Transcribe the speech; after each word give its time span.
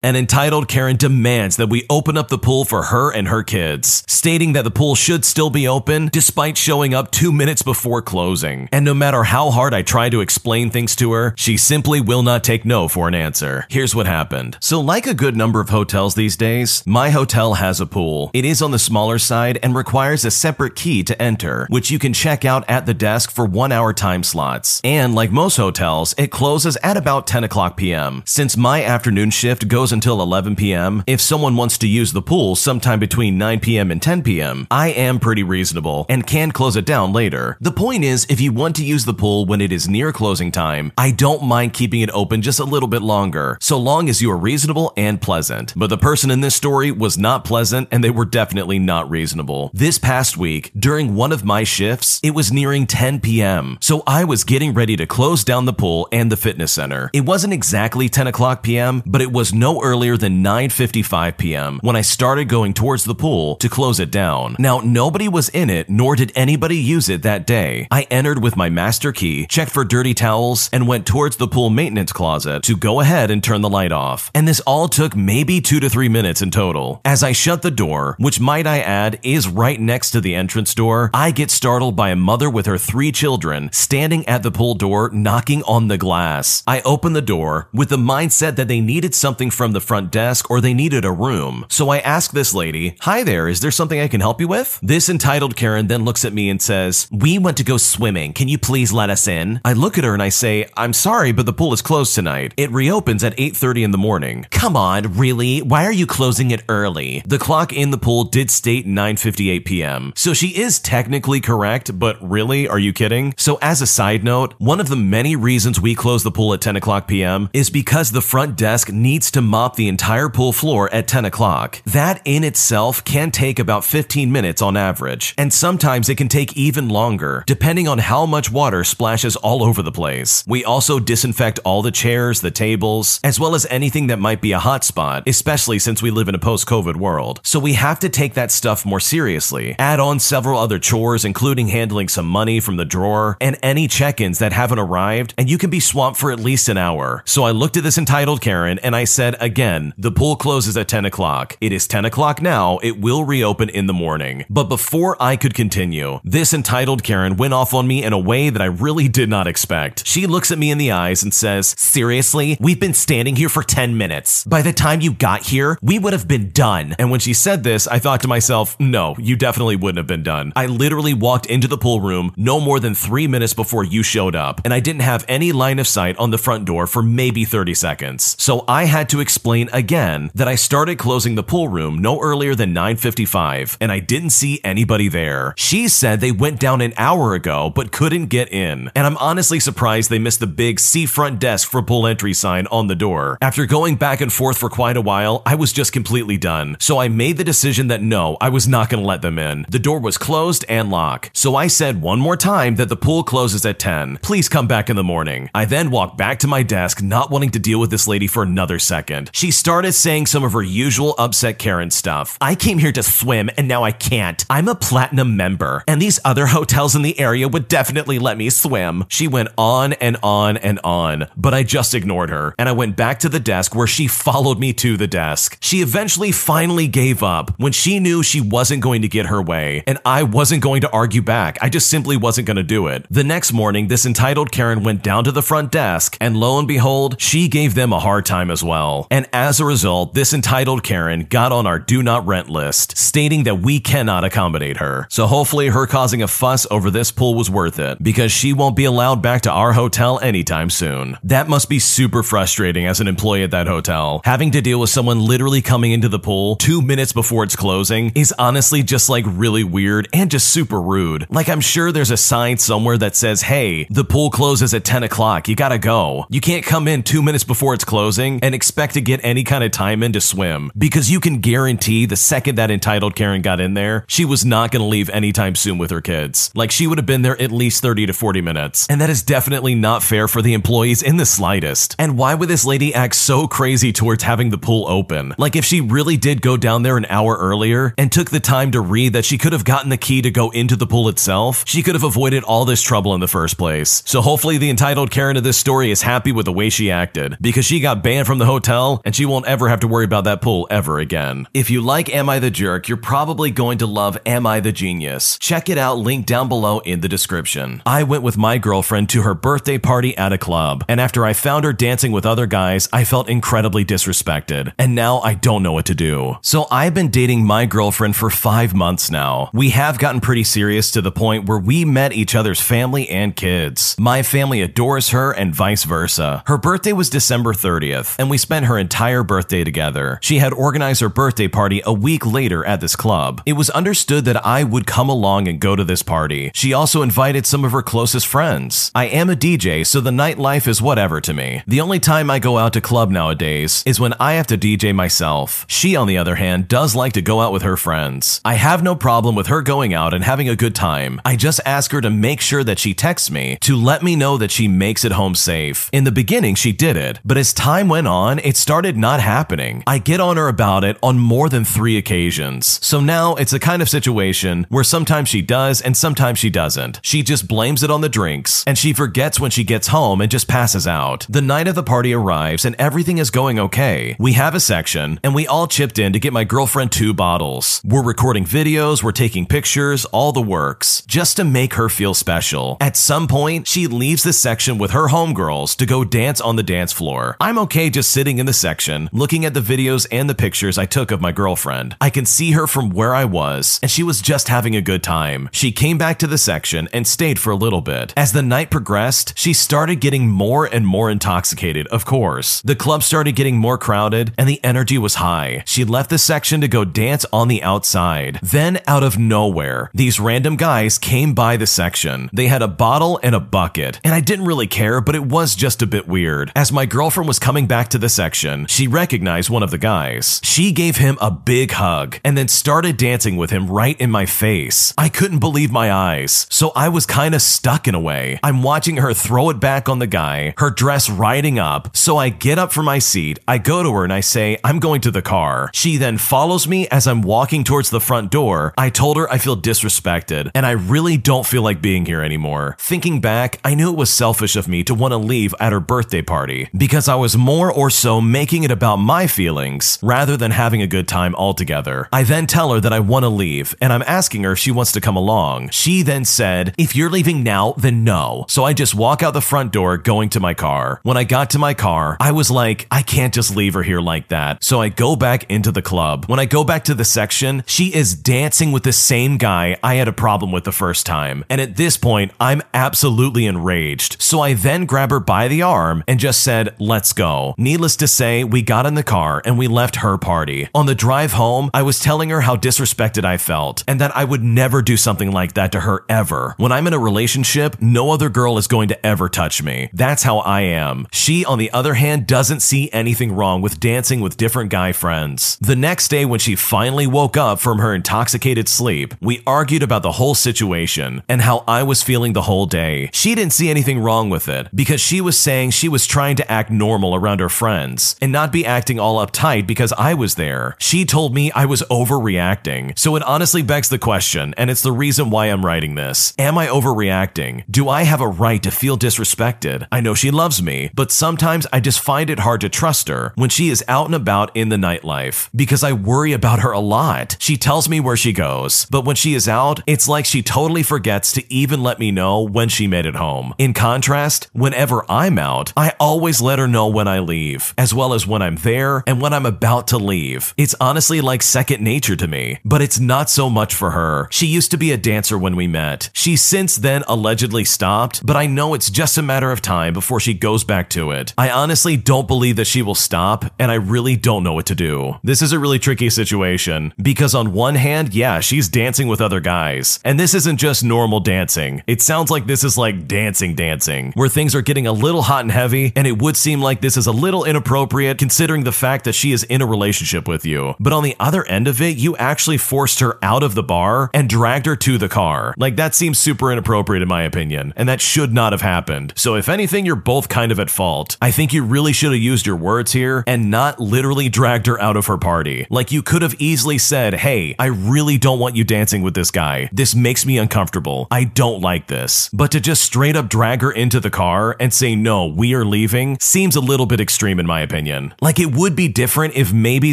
An 0.00 0.14
entitled 0.14 0.68
Karen 0.68 0.94
demands 0.94 1.56
that 1.56 1.70
we 1.70 1.84
open 1.90 2.16
up 2.16 2.28
the 2.28 2.38
pool 2.38 2.64
for 2.64 2.84
her 2.84 3.10
and 3.12 3.26
her 3.26 3.42
kids, 3.42 4.04
stating 4.06 4.52
that 4.52 4.62
the 4.62 4.70
pool 4.70 4.94
should 4.94 5.24
still 5.24 5.50
be 5.50 5.66
open 5.66 6.08
despite 6.12 6.56
showing 6.56 6.94
up 6.94 7.10
two 7.10 7.32
minutes 7.32 7.62
before 7.62 8.00
closing. 8.00 8.68
And 8.70 8.84
no 8.84 8.94
matter 8.94 9.24
how 9.24 9.50
hard 9.50 9.74
I 9.74 9.82
try 9.82 10.08
to 10.08 10.20
explain 10.20 10.70
things 10.70 10.94
to 10.96 11.10
her, 11.14 11.34
she 11.36 11.56
simply 11.56 12.00
will 12.00 12.22
not 12.22 12.44
take 12.44 12.64
no 12.64 12.86
for 12.86 13.08
an 13.08 13.14
answer. 13.16 13.66
Here's 13.70 13.92
what 13.92 14.06
happened. 14.06 14.56
So, 14.60 14.80
like 14.80 15.08
a 15.08 15.14
good 15.14 15.36
number 15.36 15.60
of 15.60 15.70
hotels 15.70 16.14
these 16.14 16.36
days, 16.36 16.84
my 16.86 17.10
hotel 17.10 17.54
has 17.54 17.80
a 17.80 17.86
pool. 17.86 18.30
It 18.32 18.44
is 18.44 18.62
on 18.62 18.70
the 18.70 18.78
smaller 18.78 19.18
side 19.18 19.58
and 19.64 19.74
requires 19.74 20.24
a 20.24 20.30
separate 20.30 20.76
key 20.76 21.02
to 21.02 21.20
enter, 21.20 21.66
which 21.70 21.90
you 21.90 21.98
can 21.98 22.12
check 22.12 22.44
out 22.44 22.64
at 22.70 22.86
the 22.86 22.94
desk 22.94 23.32
for 23.32 23.46
one 23.46 23.72
hour 23.72 23.92
time 23.92 24.22
slots. 24.22 24.80
And 24.84 25.16
like 25.16 25.32
most 25.32 25.56
hotels, 25.56 26.14
it 26.16 26.30
closes 26.30 26.76
at 26.84 26.96
about 26.96 27.26
10 27.26 27.42
o'clock 27.42 27.76
p.m. 27.76 28.22
Since 28.26 28.56
my 28.56 28.84
afternoon 28.84 29.30
shift 29.30 29.66
goes 29.66 29.87
until 29.92 30.20
11 30.20 30.56
p.m., 30.56 31.02
if 31.06 31.20
someone 31.20 31.56
wants 31.56 31.78
to 31.78 31.88
use 31.88 32.12
the 32.12 32.22
pool 32.22 32.56
sometime 32.56 32.98
between 32.98 33.38
9 33.38 33.60
p.m. 33.60 33.90
and 33.90 34.00
10 34.00 34.22
p.m., 34.22 34.66
I 34.70 34.88
am 34.88 35.18
pretty 35.20 35.42
reasonable 35.42 36.06
and 36.08 36.26
can 36.26 36.52
close 36.52 36.76
it 36.76 36.84
down 36.84 37.12
later. 37.12 37.56
The 37.60 37.72
point 37.72 38.04
is, 38.04 38.26
if 38.28 38.40
you 38.40 38.52
want 38.52 38.76
to 38.76 38.84
use 38.84 39.04
the 39.04 39.14
pool 39.14 39.46
when 39.46 39.60
it 39.60 39.72
is 39.72 39.88
near 39.88 40.12
closing 40.12 40.52
time, 40.52 40.92
I 40.96 41.10
don't 41.10 41.42
mind 41.42 41.72
keeping 41.72 42.00
it 42.00 42.10
open 42.12 42.42
just 42.42 42.60
a 42.60 42.64
little 42.64 42.88
bit 42.88 43.02
longer, 43.02 43.58
so 43.60 43.78
long 43.78 44.08
as 44.08 44.22
you 44.22 44.30
are 44.30 44.36
reasonable 44.36 44.92
and 44.96 45.20
pleasant. 45.20 45.72
But 45.76 45.90
the 45.90 45.98
person 45.98 46.30
in 46.30 46.40
this 46.40 46.54
story 46.54 46.90
was 46.90 47.18
not 47.18 47.44
pleasant 47.44 47.88
and 47.90 48.02
they 48.02 48.10
were 48.10 48.24
definitely 48.24 48.78
not 48.78 49.10
reasonable. 49.10 49.70
This 49.74 49.98
past 49.98 50.36
week, 50.36 50.72
during 50.78 51.14
one 51.14 51.32
of 51.32 51.44
my 51.44 51.64
shifts, 51.64 52.20
it 52.22 52.34
was 52.34 52.52
nearing 52.52 52.86
10 52.86 53.20
p.m., 53.20 53.78
so 53.80 54.02
I 54.06 54.24
was 54.24 54.44
getting 54.44 54.74
ready 54.74 54.96
to 54.96 55.06
close 55.06 55.44
down 55.44 55.64
the 55.64 55.72
pool 55.72 56.08
and 56.12 56.30
the 56.32 56.36
fitness 56.36 56.72
center. 56.72 57.10
It 57.12 57.24
wasn't 57.24 57.52
exactly 57.52 58.08
10 58.08 58.26
o'clock 58.26 58.62
p.m., 58.62 59.02
but 59.06 59.20
it 59.20 59.32
was 59.32 59.52
no 59.52 59.77
earlier 59.82 60.16
than 60.16 60.42
9:55 60.42 61.36
p.m. 61.38 61.78
when 61.82 61.96
I 61.96 62.02
started 62.02 62.48
going 62.48 62.74
towards 62.74 63.04
the 63.04 63.14
pool 63.14 63.56
to 63.56 63.68
close 63.68 64.00
it 64.00 64.10
down. 64.10 64.56
Now, 64.58 64.80
nobody 64.80 65.28
was 65.28 65.48
in 65.50 65.70
it, 65.70 65.88
nor 65.88 66.16
did 66.16 66.32
anybody 66.34 66.76
use 66.76 67.08
it 67.08 67.22
that 67.22 67.46
day. 67.46 67.86
I 67.90 68.02
entered 68.10 68.42
with 68.42 68.56
my 68.56 68.68
master 68.68 69.12
key, 69.12 69.46
checked 69.46 69.70
for 69.70 69.84
dirty 69.84 70.14
towels, 70.14 70.68
and 70.72 70.88
went 70.88 71.06
towards 71.06 71.36
the 71.36 71.48
pool 71.48 71.70
maintenance 71.70 72.12
closet 72.12 72.62
to 72.64 72.76
go 72.76 73.00
ahead 73.00 73.30
and 73.30 73.42
turn 73.42 73.60
the 73.60 73.68
light 73.68 73.92
off. 73.92 74.30
And 74.34 74.46
this 74.46 74.60
all 74.60 74.88
took 74.88 75.16
maybe 75.16 75.60
2 75.60 75.80
to 75.80 75.88
3 75.88 76.08
minutes 76.08 76.42
in 76.42 76.50
total. 76.50 77.00
As 77.04 77.22
I 77.22 77.32
shut 77.32 77.62
the 77.62 77.70
door, 77.70 78.16
which 78.18 78.40
might 78.40 78.66
I 78.66 78.80
add 78.80 79.18
is 79.22 79.48
right 79.48 79.80
next 79.80 80.10
to 80.12 80.20
the 80.20 80.34
entrance 80.34 80.74
door, 80.74 81.10
I 81.14 81.30
get 81.30 81.50
startled 81.50 81.96
by 81.96 82.10
a 82.10 82.16
mother 82.16 82.50
with 82.50 82.66
her 82.66 82.78
3 82.78 83.12
children 83.12 83.70
standing 83.72 84.26
at 84.28 84.42
the 84.42 84.50
pool 84.50 84.74
door 84.74 85.10
knocking 85.12 85.62
on 85.64 85.88
the 85.88 85.98
glass. 85.98 86.62
I 86.66 86.80
open 86.82 87.12
the 87.12 87.22
door 87.22 87.68
with 87.72 87.88
the 87.88 87.96
mindset 87.96 88.56
that 88.56 88.68
they 88.68 88.80
needed 88.80 89.14
something 89.14 89.50
from 89.50 89.67
the 89.72 89.80
front 89.80 90.10
desk 90.10 90.50
or 90.50 90.60
they 90.60 90.74
needed 90.74 91.04
a 91.04 91.12
room. 91.12 91.66
So 91.68 91.88
I 91.88 91.98
ask 91.98 92.32
this 92.32 92.54
lady, 92.54 92.96
Hi 93.00 93.22
there, 93.22 93.48
is 93.48 93.60
there 93.60 93.70
something 93.70 94.00
I 94.00 94.08
can 94.08 94.20
help 94.20 94.40
you 94.40 94.48
with? 94.48 94.78
This 94.82 95.08
entitled 95.08 95.56
Karen 95.56 95.86
then 95.86 96.04
looks 96.04 96.24
at 96.24 96.32
me 96.32 96.48
and 96.50 96.60
says, 96.60 97.08
We 97.10 97.38
went 97.38 97.56
to 97.58 97.64
go 97.64 97.76
swimming. 97.76 98.32
Can 98.32 98.48
you 98.48 98.58
please 98.58 98.92
let 98.92 99.10
us 99.10 99.26
in? 99.28 99.60
I 99.64 99.72
look 99.72 99.98
at 99.98 100.04
her 100.04 100.14
and 100.14 100.22
I 100.22 100.28
say, 100.28 100.66
I'm 100.76 100.92
sorry, 100.92 101.32
but 101.32 101.46
the 101.46 101.52
pool 101.52 101.72
is 101.72 101.82
closed 101.82 102.14
tonight. 102.14 102.54
It 102.56 102.70
reopens 102.70 103.24
at 103.24 103.36
8:30 103.36 103.84
in 103.84 103.90
the 103.90 103.98
morning. 103.98 104.46
Come 104.50 104.76
on, 104.76 105.18
really? 105.18 105.60
Why 105.60 105.84
are 105.84 105.92
you 105.92 106.06
closing 106.06 106.50
it 106.50 106.64
early? 106.68 107.22
The 107.26 107.38
clock 107.38 107.72
in 107.72 107.90
the 107.90 107.98
pool 107.98 108.24
did 108.24 108.50
state 108.50 108.86
9:58 108.86 109.64
p.m. 109.64 110.12
So 110.16 110.34
she 110.34 110.48
is 110.48 110.78
technically 110.78 111.40
correct, 111.40 111.98
but 111.98 112.16
really, 112.20 112.68
are 112.68 112.78
you 112.78 112.92
kidding? 112.92 113.34
So 113.36 113.58
as 113.62 113.80
a 113.82 113.86
side 113.86 114.24
note, 114.24 114.54
one 114.58 114.80
of 114.80 114.88
the 114.88 114.96
many 114.96 115.36
reasons 115.36 115.80
we 115.80 115.94
close 115.94 116.22
the 116.22 116.30
pool 116.30 116.54
at 116.54 116.60
10 116.60 116.76
o'clock 116.76 117.08
p.m. 117.08 117.48
is 117.52 117.70
because 117.70 118.10
the 118.10 118.20
front 118.20 118.56
desk 118.56 118.90
needs 118.92 119.30
to 119.32 119.40
mop 119.58 119.74
the 119.74 119.88
entire 119.88 120.28
pool 120.28 120.52
floor 120.52 120.88
at 120.94 121.08
10 121.08 121.24
o'clock. 121.24 121.82
That 121.84 122.22
in 122.24 122.44
itself 122.44 123.04
can 123.04 123.32
take 123.32 123.58
about 123.58 123.84
15 123.84 124.30
minutes 124.30 124.62
on 124.62 124.76
average, 124.76 125.34
and 125.36 125.52
sometimes 125.52 126.08
it 126.08 126.14
can 126.14 126.28
take 126.28 126.56
even 126.56 126.88
longer, 126.88 127.42
depending 127.44 127.88
on 127.88 127.98
how 127.98 128.24
much 128.24 128.52
water 128.52 128.84
splashes 128.84 129.34
all 129.34 129.64
over 129.64 129.82
the 129.82 129.90
place. 129.90 130.44
We 130.46 130.64
also 130.64 131.00
disinfect 131.00 131.58
all 131.64 131.82
the 131.82 131.90
chairs, 131.90 132.40
the 132.40 132.52
tables, 132.52 133.18
as 133.24 133.40
well 133.40 133.56
as 133.56 133.66
anything 133.68 134.06
that 134.06 134.20
might 134.20 134.40
be 134.40 134.52
a 134.52 134.60
hot 134.60 134.84
spot, 134.84 135.26
especially 135.26 135.80
since 135.80 136.00
we 136.00 136.12
live 136.12 136.28
in 136.28 136.36
a 136.36 136.38
post 136.38 136.68
COVID 136.68 136.94
world. 136.94 137.40
So 137.42 137.58
we 137.58 137.72
have 137.72 137.98
to 137.98 138.08
take 138.08 138.34
that 138.34 138.52
stuff 138.52 138.86
more 138.86 139.00
seriously. 139.00 139.74
Add 139.76 139.98
on 139.98 140.20
several 140.20 140.60
other 140.60 140.78
chores, 140.78 141.24
including 141.24 141.66
handling 141.66 142.08
some 142.08 142.26
money 142.26 142.60
from 142.60 142.76
the 142.76 142.84
drawer 142.84 143.36
and 143.40 143.58
any 143.60 143.88
check 143.88 144.20
ins 144.20 144.38
that 144.38 144.52
haven't 144.52 144.78
arrived, 144.78 145.34
and 145.36 145.50
you 145.50 145.58
can 145.58 145.70
be 145.70 145.80
swamped 145.80 146.20
for 146.20 146.30
at 146.30 146.38
least 146.38 146.68
an 146.68 146.78
hour. 146.78 147.24
So 147.26 147.42
I 147.42 147.50
looked 147.50 147.76
at 147.76 147.82
this 147.82 147.98
entitled 147.98 148.40
Karen 148.40 148.78
and 148.84 148.94
I 148.94 149.02
said, 149.02 149.34
again, 149.48 149.94
the 149.96 150.12
pool 150.12 150.36
closes 150.36 150.76
at 150.76 150.88
10 150.88 151.06
o'clock. 151.06 151.56
It 151.60 151.72
is 151.72 151.88
10 151.88 152.04
o'clock 152.04 152.40
now. 152.42 152.78
It 152.82 153.00
will 153.00 153.24
reopen 153.24 153.70
in 153.70 153.86
the 153.86 153.92
morning. 153.94 154.44
But 154.50 154.64
before 154.64 155.16
I 155.20 155.36
could 155.36 155.54
continue, 155.54 156.20
this 156.22 156.52
entitled 156.52 157.02
Karen 157.02 157.36
went 157.36 157.54
off 157.54 157.72
on 157.72 157.88
me 157.88 158.04
in 158.04 158.12
a 158.12 158.18
way 158.18 158.50
that 158.50 158.60
I 158.62 158.66
really 158.66 159.08
did 159.08 159.30
not 159.30 159.46
expect. 159.46 160.06
She 160.06 160.26
looks 160.26 160.52
at 160.52 160.58
me 160.58 160.70
in 160.70 160.78
the 160.78 160.92
eyes 160.92 161.22
and 161.22 161.32
says, 161.32 161.74
Seriously? 161.78 162.58
We've 162.60 162.78
been 162.78 162.94
standing 162.94 163.36
here 163.36 163.48
for 163.48 163.62
10 163.62 163.96
minutes. 163.96 164.44
By 164.44 164.60
the 164.62 164.72
time 164.72 165.00
you 165.00 165.12
got 165.12 165.46
here, 165.46 165.78
we 165.80 165.98
would 165.98 166.12
have 166.12 166.28
been 166.28 166.50
done. 166.50 166.94
And 166.98 167.10
when 167.10 167.20
she 167.20 167.32
said 167.32 167.64
this, 167.64 167.88
I 167.88 167.98
thought 167.98 168.20
to 168.20 168.28
myself, 168.28 168.78
no, 168.78 169.16
you 169.18 169.34
definitely 169.34 169.76
wouldn't 169.76 169.96
have 169.96 170.06
been 170.06 170.22
done. 170.22 170.52
I 170.54 170.66
literally 170.66 171.14
walked 171.14 171.46
into 171.46 171.68
the 171.68 171.78
pool 171.78 172.02
room 172.02 172.34
no 172.36 172.60
more 172.60 172.78
than 172.80 172.94
three 172.94 173.26
minutes 173.26 173.54
before 173.54 173.82
you 173.84 174.02
showed 174.02 174.36
up, 174.36 174.60
and 174.64 174.74
I 174.74 174.80
didn't 174.80 175.02
have 175.02 175.24
any 175.26 175.52
line 175.52 175.78
of 175.78 175.88
sight 175.88 176.18
on 176.18 176.30
the 176.30 176.38
front 176.38 176.66
door 176.66 176.86
for 176.86 177.02
maybe 177.02 177.46
30 177.46 177.72
seconds. 177.74 178.36
So 178.38 178.64
I 178.68 178.84
had 178.84 179.08
to 179.10 179.20
explain 179.20 179.37
again 179.46 180.30
that 180.34 180.48
I 180.48 180.56
started 180.56 180.98
closing 180.98 181.34
the 181.34 181.42
pool 181.42 181.68
room 181.68 181.98
no 181.98 182.20
earlier 182.20 182.54
than 182.54 182.74
9:55 182.74 183.76
and 183.80 183.90
I 183.90 183.98
didn't 183.98 184.30
see 184.30 184.60
anybody 184.62 185.08
there. 185.08 185.54
She 185.56 185.88
said 185.88 186.20
they 186.20 186.32
went 186.32 186.60
down 186.60 186.80
an 186.80 186.92
hour 186.96 187.34
ago 187.34 187.70
but 187.74 187.92
couldn't 187.92 188.26
get 188.26 188.52
in. 188.52 188.90
And 188.94 189.06
I'm 189.06 189.16
honestly 189.16 189.60
surprised 189.60 190.10
they 190.10 190.18
missed 190.18 190.40
the 190.40 190.46
big 190.46 190.80
seafront 190.80 191.38
desk 191.38 191.70
for 191.70 191.82
pool 191.82 192.06
entry 192.06 192.34
sign 192.34 192.66
on 192.66 192.88
the 192.88 192.94
door. 192.94 193.38
After 193.40 193.66
going 193.66 193.96
back 193.96 194.20
and 194.20 194.32
forth 194.32 194.58
for 194.58 194.68
quite 194.68 194.96
a 194.96 195.02
while, 195.02 195.42
I 195.46 195.54
was 195.54 195.72
just 195.72 195.92
completely 195.92 196.36
done. 196.36 196.76
So 196.80 196.98
I 196.98 197.08
made 197.08 197.36
the 197.36 197.44
decision 197.44 197.88
that 197.88 198.02
no, 198.02 198.36
I 198.40 198.48
was 198.50 198.68
not 198.68 198.90
going 198.90 199.02
to 199.02 199.08
let 199.08 199.22
them 199.22 199.38
in. 199.38 199.66
The 199.68 199.78
door 199.78 200.00
was 200.00 200.18
closed 200.18 200.64
and 200.68 200.90
locked. 200.90 201.30
So 201.32 201.56
I 201.56 201.68
said 201.68 202.02
one 202.02 202.20
more 202.20 202.36
time 202.36 202.76
that 202.76 202.88
the 202.88 202.96
pool 202.96 203.22
closes 203.22 203.64
at 203.64 203.78
10. 203.78 204.18
Please 204.22 204.48
come 204.48 204.66
back 204.66 204.90
in 204.90 204.96
the 204.96 205.04
morning. 205.04 205.50
I 205.54 205.64
then 205.64 205.90
walked 205.90 206.18
back 206.18 206.38
to 206.40 206.46
my 206.46 206.62
desk, 206.62 207.02
not 207.02 207.30
wanting 207.30 207.50
to 207.50 207.58
deal 207.58 207.80
with 207.80 207.90
this 207.90 208.08
lady 208.08 208.26
for 208.26 208.42
another 208.42 208.78
second. 208.78 209.27
She 209.32 209.50
started 209.50 209.92
saying 209.92 210.26
some 210.26 210.44
of 210.44 210.52
her 210.52 210.62
usual 210.62 211.14
upset 211.18 211.58
Karen 211.58 211.90
stuff. 211.90 212.38
I 212.40 212.54
came 212.54 212.78
here 212.78 212.92
to 212.92 213.02
swim 213.02 213.50
and 213.56 213.68
now 213.68 213.84
I 213.84 213.92
can't. 213.92 214.44
I'm 214.50 214.68
a 214.68 214.74
platinum 214.74 215.36
member, 215.36 215.84
and 215.86 216.00
these 216.00 216.20
other 216.24 216.46
hotels 216.46 216.94
in 216.94 217.02
the 217.02 217.18
area 217.18 217.48
would 217.48 217.68
definitely 217.68 218.18
let 218.18 218.36
me 218.36 218.50
swim. 218.50 219.04
She 219.08 219.28
went 219.28 219.48
on 219.56 219.92
and 219.94 220.16
on 220.22 220.56
and 220.56 220.78
on, 220.84 221.28
but 221.36 221.54
I 221.54 221.62
just 221.62 221.94
ignored 221.94 222.30
her 222.30 222.54
and 222.58 222.68
I 222.68 222.72
went 222.72 222.96
back 222.96 223.18
to 223.20 223.28
the 223.28 223.40
desk 223.40 223.74
where 223.74 223.86
she 223.86 224.06
followed 224.06 224.58
me 224.58 224.72
to 224.74 224.96
the 224.96 225.06
desk. 225.06 225.58
She 225.60 225.80
eventually 225.80 226.32
finally 226.32 226.86
gave 226.86 227.22
up 227.22 227.58
when 227.58 227.72
she 227.72 228.00
knew 228.00 228.22
she 228.22 228.40
wasn't 228.40 228.82
going 228.82 229.02
to 229.02 229.08
get 229.08 229.26
her 229.26 229.42
way, 229.42 229.82
and 229.86 229.98
I 230.04 230.22
wasn't 230.22 230.62
going 230.62 230.80
to 230.82 230.90
argue 230.90 231.22
back. 231.22 231.58
I 231.60 231.68
just 231.68 231.88
simply 231.88 232.16
wasn't 232.16 232.46
going 232.46 232.56
to 232.56 232.62
do 232.62 232.86
it. 232.86 233.06
The 233.10 233.24
next 233.24 233.52
morning, 233.52 233.88
this 233.88 234.06
entitled 234.06 234.52
Karen 234.52 234.82
went 234.82 235.02
down 235.02 235.24
to 235.24 235.32
the 235.32 235.42
front 235.42 235.72
desk, 235.72 236.16
and 236.20 236.36
lo 236.36 236.58
and 236.58 236.68
behold, 236.68 237.20
she 237.20 237.48
gave 237.48 237.74
them 237.74 237.92
a 237.92 238.00
hard 238.00 238.26
time 238.26 238.50
as 238.50 238.62
well. 238.62 239.06
And 239.10 239.17
as 239.32 239.60
a 239.60 239.64
result, 239.64 240.14
this 240.14 240.32
entitled 240.32 240.82
Karen 240.82 241.24
got 241.24 241.52
on 241.52 241.66
our 241.66 241.78
do 241.78 242.02
not 242.02 242.26
rent 242.26 242.48
list, 242.48 242.96
stating 242.96 243.44
that 243.44 243.60
we 243.60 243.80
cannot 243.80 244.24
accommodate 244.24 244.78
her. 244.78 245.06
So 245.10 245.26
hopefully, 245.26 245.68
her 245.68 245.86
causing 245.86 246.22
a 246.22 246.28
fuss 246.28 246.66
over 246.70 246.90
this 246.90 247.10
pool 247.10 247.34
was 247.34 247.50
worth 247.50 247.78
it, 247.78 248.02
because 248.02 248.32
she 248.32 248.52
won't 248.52 248.76
be 248.76 248.84
allowed 248.84 249.22
back 249.22 249.42
to 249.42 249.50
our 249.50 249.72
hotel 249.72 250.18
anytime 250.20 250.70
soon. 250.70 251.16
That 251.22 251.48
must 251.48 251.68
be 251.68 251.78
super 251.78 252.22
frustrating 252.22 252.86
as 252.86 253.00
an 253.00 253.08
employee 253.08 253.42
at 253.42 253.50
that 253.52 253.66
hotel. 253.66 254.20
Having 254.24 254.50
to 254.52 254.60
deal 254.60 254.80
with 254.80 254.90
someone 254.90 255.20
literally 255.20 255.62
coming 255.62 255.92
into 255.92 256.08
the 256.08 256.18
pool 256.18 256.56
two 256.56 256.82
minutes 256.82 257.12
before 257.12 257.44
it's 257.44 257.56
closing 257.56 258.12
is 258.14 258.34
honestly 258.38 258.82
just 258.82 259.08
like 259.08 259.24
really 259.26 259.64
weird 259.64 260.08
and 260.12 260.30
just 260.30 260.48
super 260.48 260.80
rude. 260.80 261.26
Like, 261.30 261.48
I'm 261.48 261.60
sure 261.60 261.92
there's 261.92 262.10
a 262.10 262.16
sign 262.16 262.58
somewhere 262.58 262.98
that 262.98 263.16
says, 263.16 263.42
hey, 263.42 263.84
the 263.90 264.04
pool 264.04 264.30
closes 264.30 264.74
at 264.74 264.84
10 264.84 265.02
o'clock, 265.02 265.48
you 265.48 265.56
gotta 265.56 265.78
go. 265.78 266.26
You 266.28 266.40
can't 266.40 266.64
come 266.64 266.88
in 266.88 267.02
two 267.02 267.22
minutes 267.22 267.44
before 267.44 267.74
it's 267.74 267.84
closing 267.84 268.40
and 268.42 268.54
expect 268.54 268.96
to 268.98 269.02
get 269.02 269.20
any 269.22 269.44
kind 269.44 269.62
of 269.62 269.70
time 269.70 270.02
in 270.02 270.12
to 270.12 270.20
swim 270.20 270.70
because 270.76 271.10
you 271.10 271.20
can 271.20 271.38
guarantee 271.38 272.04
the 272.04 272.16
second 272.16 272.56
that 272.56 272.70
entitled 272.70 273.14
Karen 273.14 273.42
got 273.42 273.60
in 273.60 273.74
there, 273.74 274.04
she 274.08 274.24
was 274.24 274.44
not 274.44 274.70
gonna 274.70 274.86
leave 274.86 275.08
anytime 275.10 275.54
soon 275.54 275.78
with 275.78 275.90
her 275.90 276.00
kids. 276.00 276.50
Like, 276.54 276.70
she 276.70 276.86
would 276.86 276.98
have 276.98 277.06
been 277.06 277.22
there 277.22 277.40
at 277.40 277.52
least 277.52 277.80
30 277.82 278.06
to 278.06 278.12
40 278.12 278.40
minutes. 278.40 278.86
And 278.88 279.00
that 279.00 279.10
is 279.10 279.22
definitely 279.22 279.74
not 279.74 280.02
fair 280.02 280.26
for 280.28 280.42
the 280.42 280.52
employees 280.52 281.02
in 281.02 281.16
the 281.16 281.26
slightest. 281.26 281.94
And 281.98 282.18
why 282.18 282.34
would 282.34 282.48
this 282.48 282.64
lady 282.64 282.92
act 282.92 283.14
so 283.14 283.46
crazy 283.46 283.92
towards 283.92 284.24
having 284.24 284.50
the 284.50 284.58
pool 284.58 284.86
open? 284.88 285.34
Like, 285.38 285.54
if 285.54 285.64
she 285.64 285.80
really 285.80 286.16
did 286.16 286.42
go 286.42 286.56
down 286.56 286.82
there 286.82 286.96
an 286.96 287.06
hour 287.08 287.36
earlier 287.36 287.94
and 287.96 288.10
took 288.10 288.30
the 288.30 288.40
time 288.40 288.72
to 288.72 288.80
read 288.80 289.12
that 289.12 289.24
she 289.24 289.38
could 289.38 289.52
have 289.52 289.64
gotten 289.64 289.90
the 289.90 289.96
key 289.96 290.22
to 290.22 290.30
go 290.30 290.50
into 290.50 290.74
the 290.74 290.86
pool 290.86 291.08
itself, 291.08 291.62
she 291.66 291.82
could 291.82 291.94
have 291.94 292.04
avoided 292.04 292.42
all 292.44 292.64
this 292.64 292.82
trouble 292.82 293.14
in 293.14 293.20
the 293.20 293.28
first 293.28 293.56
place. 293.58 294.02
So 294.06 294.20
hopefully 294.20 294.58
the 294.58 294.70
entitled 294.70 295.10
Karen 295.10 295.36
of 295.36 295.44
this 295.44 295.56
story 295.56 295.90
is 295.90 296.02
happy 296.02 296.32
with 296.32 296.46
the 296.46 296.52
way 296.52 296.68
she 296.70 296.90
acted 296.90 297.36
because 297.40 297.64
she 297.64 297.80
got 297.80 298.02
banned 298.02 298.26
from 298.26 298.38
the 298.38 298.46
hotel 298.46 298.87
well, 298.88 299.02
and 299.04 299.14
she 299.14 299.26
won't 299.26 299.46
ever 299.46 299.68
have 299.68 299.80
to 299.80 299.88
worry 299.88 300.04
about 300.04 300.24
that 300.24 300.40
pool 300.40 300.66
ever 300.70 300.98
again. 300.98 301.46
If 301.52 301.70
you 301.70 301.80
like 301.80 302.14
Am 302.14 302.28
I 302.28 302.38
the 302.38 302.50
Jerk, 302.50 302.88
you're 302.88 302.96
probably 302.96 303.50
going 303.50 303.78
to 303.78 303.86
love 303.86 304.18
Am 304.24 304.46
I 304.46 304.60
the 304.60 304.72
Genius. 304.72 305.38
Check 305.38 305.68
it 305.68 305.78
out, 305.78 305.98
link 305.98 306.26
down 306.26 306.48
below 306.48 306.78
in 306.80 307.00
the 307.00 307.08
description. 307.08 307.82
I 307.84 308.02
went 308.02 308.22
with 308.22 308.38
my 308.38 308.58
girlfriend 308.58 309.10
to 309.10 309.22
her 309.22 309.34
birthday 309.34 309.78
party 309.78 310.16
at 310.16 310.32
a 310.32 310.38
club, 310.38 310.84
and 310.88 311.00
after 311.00 311.24
I 311.24 311.32
found 311.32 311.64
her 311.64 311.72
dancing 311.72 312.12
with 312.12 312.24
other 312.24 312.46
guys, 312.46 312.88
I 312.92 313.04
felt 313.04 313.28
incredibly 313.28 313.84
disrespected, 313.84 314.72
and 314.78 314.94
now 314.94 315.20
I 315.20 315.34
don't 315.34 315.62
know 315.62 315.72
what 315.72 315.86
to 315.86 315.94
do. 315.94 316.36
So 316.42 316.66
I've 316.70 316.94
been 316.94 317.10
dating 317.10 317.44
my 317.44 317.66
girlfriend 317.66 318.16
for 318.16 318.30
five 318.30 318.74
months 318.74 319.10
now. 319.10 319.50
We 319.52 319.70
have 319.70 319.98
gotten 319.98 320.20
pretty 320.20 320.44
serious 320.44 320.90
to 320.92 321.02
the 321.02 321.12
point 321.12 321.46
where 321.48 321.58
we 321.58 321.84
met 321.84 322.12
each 322.12 322.34
other's 322.34 322.60
family 322.60 323.08
and 323.08 323.36
kids. 323.36 323.96
My 323.98 324.22
family 324.22 324.62
adores 324.62 325.10
her 325.10 325.32
and 325.32 325.54
vice 325.54 325.84
versa. 325.84 326.42
Her 326.46 326.58
birthday 326.58 326.92
was 326.92 327.10
December 327.10 327.52
30th, 327.52 328.16
and 328.18 328.30
we 328.30 328.38
spent 328.38 328.66
her 328.66 328.77
entire 328.78 329.22
birthday 329.22 329.64
together. 329.64 330.18
She 330.22 330.38
had 330.38 330.52
organized 330.52 331.00
her 331.00 331.08
birthday 331.08 331.48
party 331.48 331.82
a 331.84 331.92
week 331.92 332.24
later 332.24 332.64
at 332.64 332.80
this 332.80 332.96
club. 332.96 333.42
It 333.44 333.54
was 333.54 333.70
understood 333.70 334.24
that 334.24 334.44
I 334.46 334.64
would 334.64 334.86
come 334.86 335.08
along 335.08 335.48
and 335.48 335.60
go 335.60 335.76
to 335.76 335.84
this 335.84 336.02
party. 336.02 336.50
She 336.54 336.72
also 336.72 337.02
invited 337.02 337.46
some 337.46 337.64
of 337.64 337.72
her 337.72 337.82
closest 337.82 338.26
friends. 338.26 338.90
I 338.94 339.06
am 339.06 339.30
a 339.30 339.36
DJ, 339.36 339.86
so 339.86 340.00
the 340.00 340.10
nightlife 340.10 340.66
is 340.66 340.82
whatever 340.82 341.20
to 341.20 341.34
me. 341.34 341.62
The 341.66 341.80
only 341.80 342.00
time 342.00 342.30
I 342.30 342.38
go 342.38 342.58
out 342.58 342.72
to 342.74 342.80
club 342.80 343.10
nowadays 343.10 343.82
is 343.86 344.00
when 344.00 344.14
I 344.14 344.34
have 344.34 344.46
to 344.48 344.58
DJ 344.58 344.94
myself. 344.94 345.66
She, 345.68 345.96
on 345.96 346.06
the 346.06 346.18
other 346.18 346.36
hand, 346.36 346.68
does 346.68 346.94
like 346.94 347.12
to 347.14 347.22
go 347.22 347.40
out 347.40 347.52
with 347.52 347.62
her 347.62 347.76
friends. 347.76 348.40
I 348.44 348.54
have 348.54 348.82
no 348.82 348.94
problem 348.94 349.34
with 349.34 349.48
her 349.48 349.62
going 349.62 349.92
out 349.92 350.14
and 350.14 350.24
having 350.24 350.48
a 350.48 350.56
good 350.56 350.74
time. 350.74 351.20
I 351.24 351.36
just 351.36 351.60
ask 351.66 351.90
her 351.92 352.00
to 352.00 352.10
make 352.10 352.40
sure 352.40 352.64
that 352.64 352.78
she 352.78 352.94
texts 352.94 353.30
me 353.30 353.58
to 353.62 353.76
let 353.76 354.02
me 354.02 354.16
know 354.16 354.36
that 354.38 354.50
she 354.50 354.68
makes 354.68 355.04
it 355.04 355.12
home 355.12 355.34
safe. 355.34 355.90
In 355.92 356.04
the 356.04 356.12
beginning, 356.12 356.54
she 356.54 356.72
did 356.72 356.96
it, 356.96 357.20
but 357.24 357.36
as 357.36 357.52
time 357.52 357.88
went 357.88 358.06
on, 358.06 358.38
it 358.38 358.56
started 358.56 358.67
not 358.68 359.20
happening. 359.20 359.82
I 359.86 359.98
get 359.98 360.20
on 360.20 360.36
her 360.36 360.46
about 360.46 360.84
it 360.84 360.98
on 361.02 361.18
more 361.18 361.48
than 361.48 361.64
three 361.64 361.96
occasions. 361.96 362.78
So 362.84 363.00
now 363.00 363.34
it's 363.36 363.54
a 363.54 363.58
kind 363.58 363.80
of 363.80 363.88
situation 363.88 364.66
where 364.68 364.84
sometimes 364.84 365.30
she 365.30 365.40
does 365.40 365.80
and 365.80 365.96
sometimes 365.96 366.38
she 366.38 366.50
doesn't. 366.50 367.00
She 367.02 367.22
just 367.22 367.48
blames 367.48 367.82
it 367.82 367.90
on 367.90 368.02
the 368.02 368.10
drinks 368.10 368.64
and 368.66 368.76
she 368.76 368.92
forgets 368.92 369.40
when 369.40 369.50
she 369.50 369.64
gets 369.64 369.88
home 369.88 370.20
and 370.20 370.30
just 370.30 370.48
passes 370.48 370.86
out. 370.86 371.26
The 371.30 371.40
night 371.40 371.66
of 371.66 371.76
the 371.76 371.82
party 371.82 372.12
arrives 372.12 372.66
and 372.66 372.76
everything 372.78 373.16
is 373.16 373.30
going 373.30 373.58
okay. 373.58 374.16
We 374.18 374.34
have 374.34 374.54
a 374.54 374.60
section 374.60 375.18
and 375.22 375.34
we 375.34 375.46
all 375.46 375.66
chipped 375.66 375.98
in 375.98 376.12
to 376.12 376.20
get 376.20 376.34
my 376.34 376.44
girlfriend 376.44 376.92
two 376.92 377.14
bottles. 377.14 377.80
We're 377.86 378.04
recording 378.04 378.44
videos, 378.44 379.02
we're 379.02 379.12
taking 379.12 379.46
pictures, 379.46 380.04
all 380.06 380.32
the 380.32 380.42
works, 380.42 381.02
just 381.06 381.38
to 381.38 381.44
make 381.44 381.72
her 381.74 381.88
feel 381.88 382.12
special. 382.12 382.76
At 382.82 382.98
some 382.98 383.28
point, 383.28 383.66
she 383.66 383.86
leaves 383.86 384.24
the 384.24 384.34
section 384.34 384.76
with 384.76 384.90
her 384.90 385.08
homegirls 385.08 385.74
to 385.76 385.86
go 385.86 386.04
dance 386.04 386.42
on 386.42 386.56
the 386.56 386.62
dance 386.62 386.92
floor. 386.92 387.36
I'm 387.40 387.58
okay 387.60 387.88
just 387.88 388.10
sitting 388.10 388.38
in 388.38 388.44
the 388.44 388.57
section, 388.58 389.08
looking 389.12 389.44
at 389.44 389.54
the 389.54 389.60
videos 389.60 390.06
and 390.10 390.28
the 390.28 390.34
pictures 390.34 390.78
I 390.78 390.86
took 390.86 391.10
of 391.10 391.20
my 391.20 391.32
girlfriend. 391.32 391.96
I 392.00 392.10
can 392.10 392.26
see 392.26 392.52
her 392.52 392.66
from 392.66 392.90
where 392.90 393.14
I 393.14 393.24
was, 393.24 393.78
and 393.82 393.90
she 393.90 394.02
was 394.02 394.20
just 394.20 394.48
having 394.48 394.76
a 394.76 394.82
good 394.82 395.02
time. 395.02 395.48
She 395.52 395.72
came 395.72 395.98
back 395.98 396.18
to 396.18 396.26
the 396.26 396.38
section 396.38 396.88
and 396.92 397.06
stayed 397.06 397.38
for 397.38 397.50
a 397.50 397.56
little 397.56 397.80
bit. 397.80 398.12
As 398.16 398.32
the 398.32 398.42
night 398.42 398.70
progressed, 398.70 399.32
she 399.36 399.52
started 399.52 400.00
getting 400.00 400.28
more 400.28 400.66
and 400.66 400.86
more 400.86 401.10
intoxicated, 401.10 401.86
of 401.88 402.04
course. 402.04 402.60
The 402.62 402.76
club 402.76 403.02
started 403.02 403.36
getting 403.36 403.56
more 403.56 403.78
crowded, 403.78 404.32
and 404.36 404.48
the 404.48 404.62
energy 404.64 404.98
was 404.98 405.16
high. 405.16 405.62
She 405.66 405.84
left 405.84 406.10
the 406.10 406.18
section 406.18 406.60
to 406.60 406.68
go 406.68 406.84
dance 406.84 407.24
on 407.32 407.48
the 407.48 407.62
outside. 407.62 408.40
Then, 408.42 408.80
out 408.86 409.02
of 409.02 409.18
nowhere, 409.18 409.90
these 409.94 410.20
random 410.20 410.56
guys 410.56 410.98
came 410.98 411.34
by 411.34 411.56
the 411.56 411.66
section. 411.66 412.30
They 412.32 412.48
had 412.48 412.62
a 412.62 412.68
bottle 412.68 413.20
and 413.22 413.34
a 413.34 413.40
bucket, 413.40 414.00
and 414.02 414.14
I 414.14 414.20
didn't 414.20 414.46
really 414.46 414.66
care, 414.66 415.00
but 415.00 415.14
it 415.14 415.24
was 415.24 415.54
just 415.54 415.82
a 415.82 415.86
bit 415.86 416.08
weird. 416.08 416.52
As 416.56 416.72
my 416.72 416.86
girlfriend 416.86 417.28
was 417.28 417.38
coming 417.38 417.66
back 417.66 417.88
to 417.88 417.98
the 417.98 418.08
section, 418.08 418.47
she 418.68 418.86
recognized 418.88 419.50
one 419.50 419.62
of 419.62 419.70
the 419.70 419.78
guys. 419.78 420.40
She 420.42 420.72
gave 420.72 420.96
him 420.96 421.18
a 421.20 421.30
big 421.30 421.72
hug 421.72 422.18
and 422.24 422.36
then 422.36 422.48
started 422.48 422.96
dancing 422.96 423.36
with 423.36 423.50
him 423.50 423.68
right 423.68 424.00
in 424.00 424.10
my 424.10 424.26
face. 424.26 424.92
I 424.96 425.08
couldn't 425.08 425.38
believe 425.38 425.70
my 425.70 425.92
eyes, 425.92 426.46
so 426.50 426.72
I 426.74 426.88
was 426.88 427.06
kind 427.06 427.34
of 427.34 427.42
stuck 427.42 427.86
in 427.86 427.94
a 427.94 428.00
way. 428.00 428.40
I'm 428.42 428.62
watching 428.62 428.96
her 428.98 429.12
throw 429.14 429.50
it 429.50 429.60
back 429.60 429.88
on 429.88 429.98
the 429.98 430.06
guy, 430.06 430.54
her 430.58 430.70
dress 430.70 431.10
riding 431.10 431.58
up, 431.58 431.96
so 431.96 432.16
I 432.16 432.28
get 432.30 432.58
up 432.58 432.72
from 432.72 432.86
my 432.86 432.98
seat, 432.98 433.38
I 433.46 433.58
go 433.58 433.82
to 433.82 433.92
her 433.92 434.04
and 434.04 434.12
I 434.12 434.20
say, 434.20 434.58
I'm 434.64 434.78
going 434.78 435.00
to 435.02 435.10
the 435.10 435.22
car. 435.22 435.70
She 435.72 435.96
then 435.96 436.18
follows 436.18 436.66
me 436.66 436.88
as 436.88 437.06
I'm 437.06 437.22
walking 437.22 437.64
towards 437.64 437.90
the 437.90 438.00
front 438.00 438.30
door. 438.30 438.74
I 438.78 438.90
told 438.90 439.16
her 439.16 439.30
I 439.32 439.38
feel 439.38 439.56
disrespected 439.56 440.50
and 440.54 440.64
I 440.64 440.72
really 440.72 441.16
don't 441.16 441.46
feel 441.46 441.62
like 441.62 441.82
being 441.82 442.06
here 442.06 442.22
anymore. 442.22 442.76
Thinking 442.78 443.20
back, 443.20 443.60
I 443.64 443.74
knew 443.74 443.90
it 443.90 443.96
was 443.96 444.10
selfish 444.10 444.56
of 444.56 444.68
me 444.68 444.82
to 444.84 444.94
want 444.94 445.12
to 445.12 445.18
leave 445.18 445.54
at 445.60 445.72
her 445.72 445.80
birthday 445.80 446.22
party 446.22 446.68
because 446.76 447.08
I 447.08 447.14
was 447.14 447.36
more 447.36 447.72
or 447.72 447.90
so 447.90 448.20
making 448.38 448.62
it 448.62 448.70
about 448.70 448.98
my 448.98 449.26
feelings 449.26 449.98
rather 450.00 450.36
than 450.36 450.52
having 450.52 450.80
a 450.80 450.86
good 450.86 451.08
time 451.08 451.34
altogether. 451.34 452.08
I 452.12 452.22
then 452.22 452.46
tell 452.46 452.72
her 452.72 452.78
that 452.78 452.92
I 452.92 453.00
want 453.00 453.24
to 453.24 453.28
leave 453.28 453.74
and 453.80 453.92
I'm 453.92 454.02
asking 454.02 454.44
her 454.44 454.52
if 454.52 454.60
she 454.60 454.70
wants 454.70 454.92
to 454.92 455.00
come 455.00 455.16
along. 455.16 455.70
She 455.70 456.02
then 456.02 456.24
said, 456.24 456.72
If 456.78 456.94
you're 456.94 457.10
leaving 457.10 457.42
now, 457.42 457.74
then 457.76 458.04
no. 458.04 458.44
So 458.48 458.62
I 458.62 458.74
just 458.74 458.94
walk 458.94 459.24
out 459.24 459.34
the 459.34 459.40
front 459.40 459.72
door 459.72 459.98
going 459.98 460.28
to 460.28 460.38
my 460.38 460.54
car. 460.54 461.00
When 461.02 461.16
I 461.16 461.24
got 461.24 461.50
to 461.50 461.58
my 461.58 461.74
car, 461.74 462.16
I 462.20 462.30
was 462.30 462.48
like, 462.48 462.86
I 462.92 463.02
can't 463.02 463.34
just 463.34 463.56
leave 463.56 463.74
her 463.74 463.82
here 463.82 464.00
like 464.00 464.28
that. 464.28 464.62
So 464.62 464.80
I 464.80 464.88
go 464.88 465.16
back 465.16 465.50
into 465.50 465.72
the 465.72 465.82
club. 465.82 466.26
When 466.26 466.38
I 466.38 466.44
go 466.44 466.62
back 466.62 466.84
to 466.84 466.94
the 466.94 467.04
section, 467.04 467.64
she 467.66 467.92
is 467.92 468.14
dancing 468.14 468.70
with 468.70 468.84
the 468.84 468.92
same 468.92 469.36
guy 469.36 469.76
I 469.82 469.96
had 469.96 470.06
a 470.06 470.12
problem 470.12 470.52
with 470.52 470.62
the 470.62 470.78
first 470.84 471.06
time. 471.06 471.44
And 471.50 471.60
at 471.60 471.74
this 471.74 471.96
point, 471.96 472.30
I'm 472.38 472.62
absolutely 472.72 473.46
enraged. 473.46 474.22
So 474.22 474.40
I 474.40 474.52
then 474.54 474.86
grab 474.86 475.10
her 475.10 475.18
by 475.18 475.48
the 475.48 475.62
arm 475.62 476.04
and 476.06 476.20
just 476.20 476.44
said, 476.44 476.76
Let's 476.78 477.12
go. 477.12 477.56
Needless 477.58 477.96
to 477.96 478.06
say, 478.06 478.27
we 478.28 478.62
got 478.62 478.86
in 478.86 478.94
the 478.94 479.02
car 479.02 479.40
and 479.44 479.56
we 479.56 479.68
left 479.68 479.96
her 479.96 480.18
party. 480.18 480.68
On 480.74 480.86
the 480.86 480.94
drive 480.94 481.32
home, 481.32 481.70
I 481.72 481.82
was 481.82 481.98
telling 481.98 482.30
her 482.30 482.42
how 482.42 482.56
disrespected 482.56 483.24
I 483.24 483.36
felt 483.36 483.84
and 483.88 484.00
that 484.00 484.14
I 484.16 484.24
would 484.24 484.42
never 484.42 484.82
do 484.82 484.96
something 484.96 485.32
like 485.32 485.54
that 485.54 485.72
to 485.72 485.80
her 485.80 486.04
ever. 486.08 486.54
When 486.58 486.70
I'm 486.70 486.86
in 486.86 486.92
a 486.92 486.98
relationship, 486.98 487.80
no 487.80 488.10
other 488.10 488.28
girl 488.28 488.58
is 488.58 488.66
going 488.66 488.88
to 488.88 489.06
ever 489.06 489.28
touch 489.28 489.62
me. 489.62 489.88
That's 489.92 490.22
how 490.22 490.38
I 490.38 490.60
am. 490.60 491.06
She, 491.10 491.44
on 491.44 491.58
the 491.58 491.70
other 491.72 491.94
hand, 491.94 492.26
doesn't 492.26 492.60
see 492.60 492.90
anything 492.92 493.32
wrong 493.32 493.62
with 493.62 493.80
dancing 493.80 494.20
with 494.20 494.36
different 494.36 494.70
guy 494.70 494.92
friends. 494.92 495.56
The 495.60 495.76
next 495.76 496.08
day, 496.08 496.24
when 496.24 496.40
she 496.40 496.54
finally 496.54 497.06
woke 497.06 497.36
up 497.36 497.60
from 497.60 497.78
her 497.78 497.94
intoxicated 497.94 498.68
sleep, 498.68 499.14
we 499.20 499.42
argued 499.46 499.82
about 499.82 500.02
the 500.02 500.12
whole 500.12 500.34
situation 500.34 501.22
and 501.28 501.40
how 501.40 501.64
I 501.66 501.82
was 501.82 502.02
feeling 502.02 502.34
the 502.34 502.42
whole 502.42 502.66
day. 502.66 503.10
She 503.12 503.34
didn't 503.34 503.54
see 503.54 503.70
anything 503.70 504.00
wrong 504.00 504.28
with 504.28 504.48
it 504.48 504.68
because 504.74 505.00
she 505.00 505.20
was 505.20 505.38
saying 505.38 505.70
she 505.70 505.88
was 505.88 506.06
trying 506.06 506.36
to 506.36 506.50
act 506.50 506.70
normal 506.70 507.14
around 507.14 507.40
her 507.40 507.48
friends 507.48 508.07
and 508.20 508.32
not 508.32 508.52
be 508.52 508.64
acting 508.64 508.98
all 508.98 509.24
uptight 509.24 509.66
because 509.66 509.92
I 509.94 510.14
was 510.14 510.34
there. 510.36 510.76
She 510.78 511.04
told 511.04 511.34
me 511.34 511.50
I 511.52 511.64
was 511.64 511.82
overreacting. 511.82 512.98
So 512.98 513.16
it 513.16 513.22
honestly 513.22 513.62
begs 513.62 513.88
the 513.88 513.98
question, 513.98 514.54
and 514.56 514.70
it's 514.70 514.82
the 514.82 514.92
reason 514.92 515.30
why 515.30 515.46
I'm 515.46 515.64
writing 515.64 515.94
this. 515.94 516.32
Am 516.38 516.58
I 516.58 516.66
overreacting? 516.66 517.64
Do 517.70 517.88
I 517.88 518.02
have 518.02 518.20
a 518.20 518.28
right 518.28 518.62
to 518.62 518.70
feel 518.70 518.98
disrespected? 518.98 519.86
I 519.90 520.00
know 520.00 520.14
she 520.14 520.30
loves 520.30 520.62
me, 520.62 520.90
but 520.94 521.12
sometimes 521.12 521.66
I 521.72 521.80
just 521.80 522.00
find 522.00 522.30
it 522.30 522.40
hard 522.40 522.60
to 522.62 522.68
trust 522.68 523.08
her 523.08 523.32
when 523.34 523.50
she 523.50 523.68
is 523.68 523.84
out 523.88 524.06
and 524.06 524.14
about 524.14 524.54
in 524.56 524.68
the 524.68 524.76
nightlife 524.76 525.50
because 525.54 525.82
I 525.82 525.92
worry 525.92 526.32
about 526.32 526.60
her 526.60 526.72
a 526.72 526.80
lot. 526.80 527.36
She 527.38 527.56
tells 527.56 527.88
me 527.88 528.00
where 528.00 528.16
she 528.16 528.32
goes, 528.32 528.86
but 528.86 529.04
when 529.04 529.16
she 529.16 529.34
is 529.34 529.48
out, 529.48 529.80
it's 529.86 530.08
like 530.08 530.24
she 530.24 530.42
totally 530.42 530.82
forgets 530.82 531.32
to 531.32 531.52
even 531.52 531.82
let 531.82 531.98
me 531.98 532.10
know 532.10 532.42
when 532.42 532.68
she 532.68 532.86
made 532.86 533.06
it 533.06 533.16
home. 533.16 533.54
In 533.58 533.74
contrast, 533.74 534.48
whenever 534.52 535.04
I'm 535.10 535.38
out, 535.38 535.72
I 535.76 535.94
always 536.00 536.40
let 536.40 536.58
her 536.58 536.68
know 536.68 536.88
when 536.88 537.08
I 537.08 537.18
leave, 537.20 537.74
as 537.76 537.94
as 537.98 538.26
when 538.26 538.42
I'm 538.42 538.56
there 538.56 539.02
and 539.06 539.20
when 539.20 539.32
I'm 539.32 539.44
about 539.44 539.88
to 539.88 539.98
leave. 539.98 540.54
It's 540.56 540.74
honestly 540.80 541.20
like 541.20 541.42
second 541.42 541.82
nature 541.82 542.14
to 542.16 542.28
me, 542.28 542.58
but 542.64 542.80
it's 542.80 543.00
not 543.00 543.28
so 543.28 543.50
much 543.50 543.74
for 543.74 543.90
her. 543.90 544.28
She 544.30 544.46
used 544.46 544.70
to 544.70 544.78
be 544.78 544.92
a 544.92 544.96
dancer 544.96 545.36
when 545.36 545.56
we 545.56 545.66
met. 545.66 546.08
She 546.12 546.36
since 546.36 546.76
then 546.76 547.02
allegedly 547.08 547.64
stopped, 547.64 548.24
but 548.24 548.36
I 548.36 548.46
know 548.46 548.72
it's 548.72 548.88
just 548.88 549.18
a 549.18 549.22
matter 549.22 549.50
of 549.50 549.60
time 549.60 549.92
before 549.92 550.20
she 550.20 550.32
goes 550.32 550.62
back 550.62 550.88
to 550.90 551.10
it. 551.10 551.34
I 551.36 551.50
honestly 551.50 551.96
don't 551.96 552.28
believe 552.28 552.54
that 552.56 552.66
she 552.66 552.82
will 552.82 552.94
stop, 552.94 553.46
and 553.58 553.72
I 553.72 553.74
really 553.74 554.14
don't 554.14 554.44
know 554.44 554.52
what 554.52 554.66
to 554.66 554.76
do. 554.76 555.16
This 555.24 555.42
is 555.42 555.52
a 555.52 555.58
really 555.58 555.80
tricky 555.80 556.08
situation 556.08 556.94
because, 557.02 557.34
on 557.34 557.52
one 557.52 557.74
hand, 557.74 558.14
yeah, 558.14 558.38
she's 558.38 558.68
dancing 558.68 559.08
with 559.08 559.20
other 559.20 559.40
guys, 559.40 559.98
and 560.04 560.20
this 560.20 560.34
isn't 560.34 560.58
just 560.58 560.84
normal 560.84 561.18
dancing. 561.18 561.82
It 561.88 562.00
sounds 562.00 562.30
like 562.30 562.46
this 562.46 562.62
is 562.62 562.78
like 562.78 563.08
dancing, 563.08 563.56
dancing, 563.56 564.12
where 564.12 564.28
things 564.28 564.54
are 564.54 564.62
getting 564.62 564.86
a 564.86 564.92
little 564.92 565.22
hot 565.22 565.42
and 565.42 565.52
heavy, 565.52 565.92
and 565.96 566.06
it 566.06 566.22
would 566.22 566.36
seem 566.36 566.60
like 566.60 566.80
this 566.80 566.96
is 566.96 567.08
a 567.08 567.12
little 567.12 567.44
inappropriate 567.44 567.87
considering 567.88 568.64
the 568.64 568.72
fact 568.72 569.04
that 569.04 569.14
she 569.14 569.32
is 569.32 569.44
in 569.44 569.62
a 569.62 569.66
relationship 569.66 570.28
with 570.28 570.44
you. 570.44 570.74
But 570.78 570.92
on 570.92 571.02
the 571.02 571.16
other 571.18 571.44
end 571.46 571.66
of 571.66 571.80
it, 571.80 571.96
you 571.96 572.16
actually 572.16 572.58
forced 572.58 573.00
her 573.00 573.18
out 573.22 573.42
of 573.42 573.54
the 573.54 573.62
bar 573.62 574.10
and 574.12 574.28
dragged 574.28 574.66
her 574.66 574.76
to 574.76 574.98
the 574.98 575.08
car. 575.08 575.54
Like, 575.56 575.76
that 575.76 575.94
seems 575.94 576.18
super 576.18 576.52
inappropriate 576.52 577.02
in 577.02 577.08
my 577.08 577.22
opinion, 577.22 577.72
and 577.76 577.88
that 577.88 578.00
should 578.00 578.32
not 578.32 578.52
have 578.52 578.60
happened. 578.60 579.12
So, 579.16 579.34
if 579.34 579.48
anything, 579.48 579.86
you're 579.86 579.96
both 579.96 580.28
kind 580.28 580.52
of 580.52 580.60
at 580.60 580.70
fault. 580.70 581.16
I 581.22 581.30
think 581.30 581.52
you 581.52 581.64
really 581.64 581.92
should 581.92 582.12
have 582.12 582.20
used 582.20 582.46
your 582.46 582.56
words 582.56 582.92
here 582.92 583.24
and 583.26 583.50
not 583.50 583.80
literally 583.80 584.28
dragged 584.28 584.66
her 584.66 584.80
out 584.80 584.96
of 584.96 585.06
her 585.06 585.18
party. 585.18 585.66
Like, 585.70 585.90
you 585.90 586.02
could 586.02 586.22
have 586.22 586.34
easily 586.38 586.78
said, 586.78 587.14
Hey, 587.14 587.56
I 587.58 587.66
really 587.66 588.18
don't 588.18 588.38
want 588.38 588.56
you 588.56 588.64
dancing 588.64 589.02
with 589.02 589.14
this 589.14 589.30
guy. 589.30 589.70
This 589.72 589.94
makes 589.94 590.26
me 590.26 590.38
uncomfortable. 590.38 591.08
I 591.10 591.24
don't 591.24 591.62
like 591.62 591.86
this. 591.86 592.28
But 592.32 592.52
to 592.52 592.60
just 592.60 592.82
straight 592.82 593.16
up 593.16 593.28
drag 593.28 593.62
her 593.62 593.72
into 593.72 593.98
the 593.98 594.10
car 594.10 594.56
and 594.60 594.72
say, 594.72 594.94
No, 594.94 595.26
we 595.26 595.54
are 595.54 595.64
leaving 595.64 596.18
seems 596.20 596.54
a 596.54 596.60
little 596.60 596.86
bit 596.86 597.00
extreme 597.00 597.40
in 597.40 597.46
my 597.46 597.60
opinion 597.60 597.77
opinion. 597.78 598.12
Like 598.20 598.40
it 598.40 598.56
would 598.56 598.74
be 598.74 598.88
different 598.88 599.36
if 599.36 599.52
maybe 599.52 599.92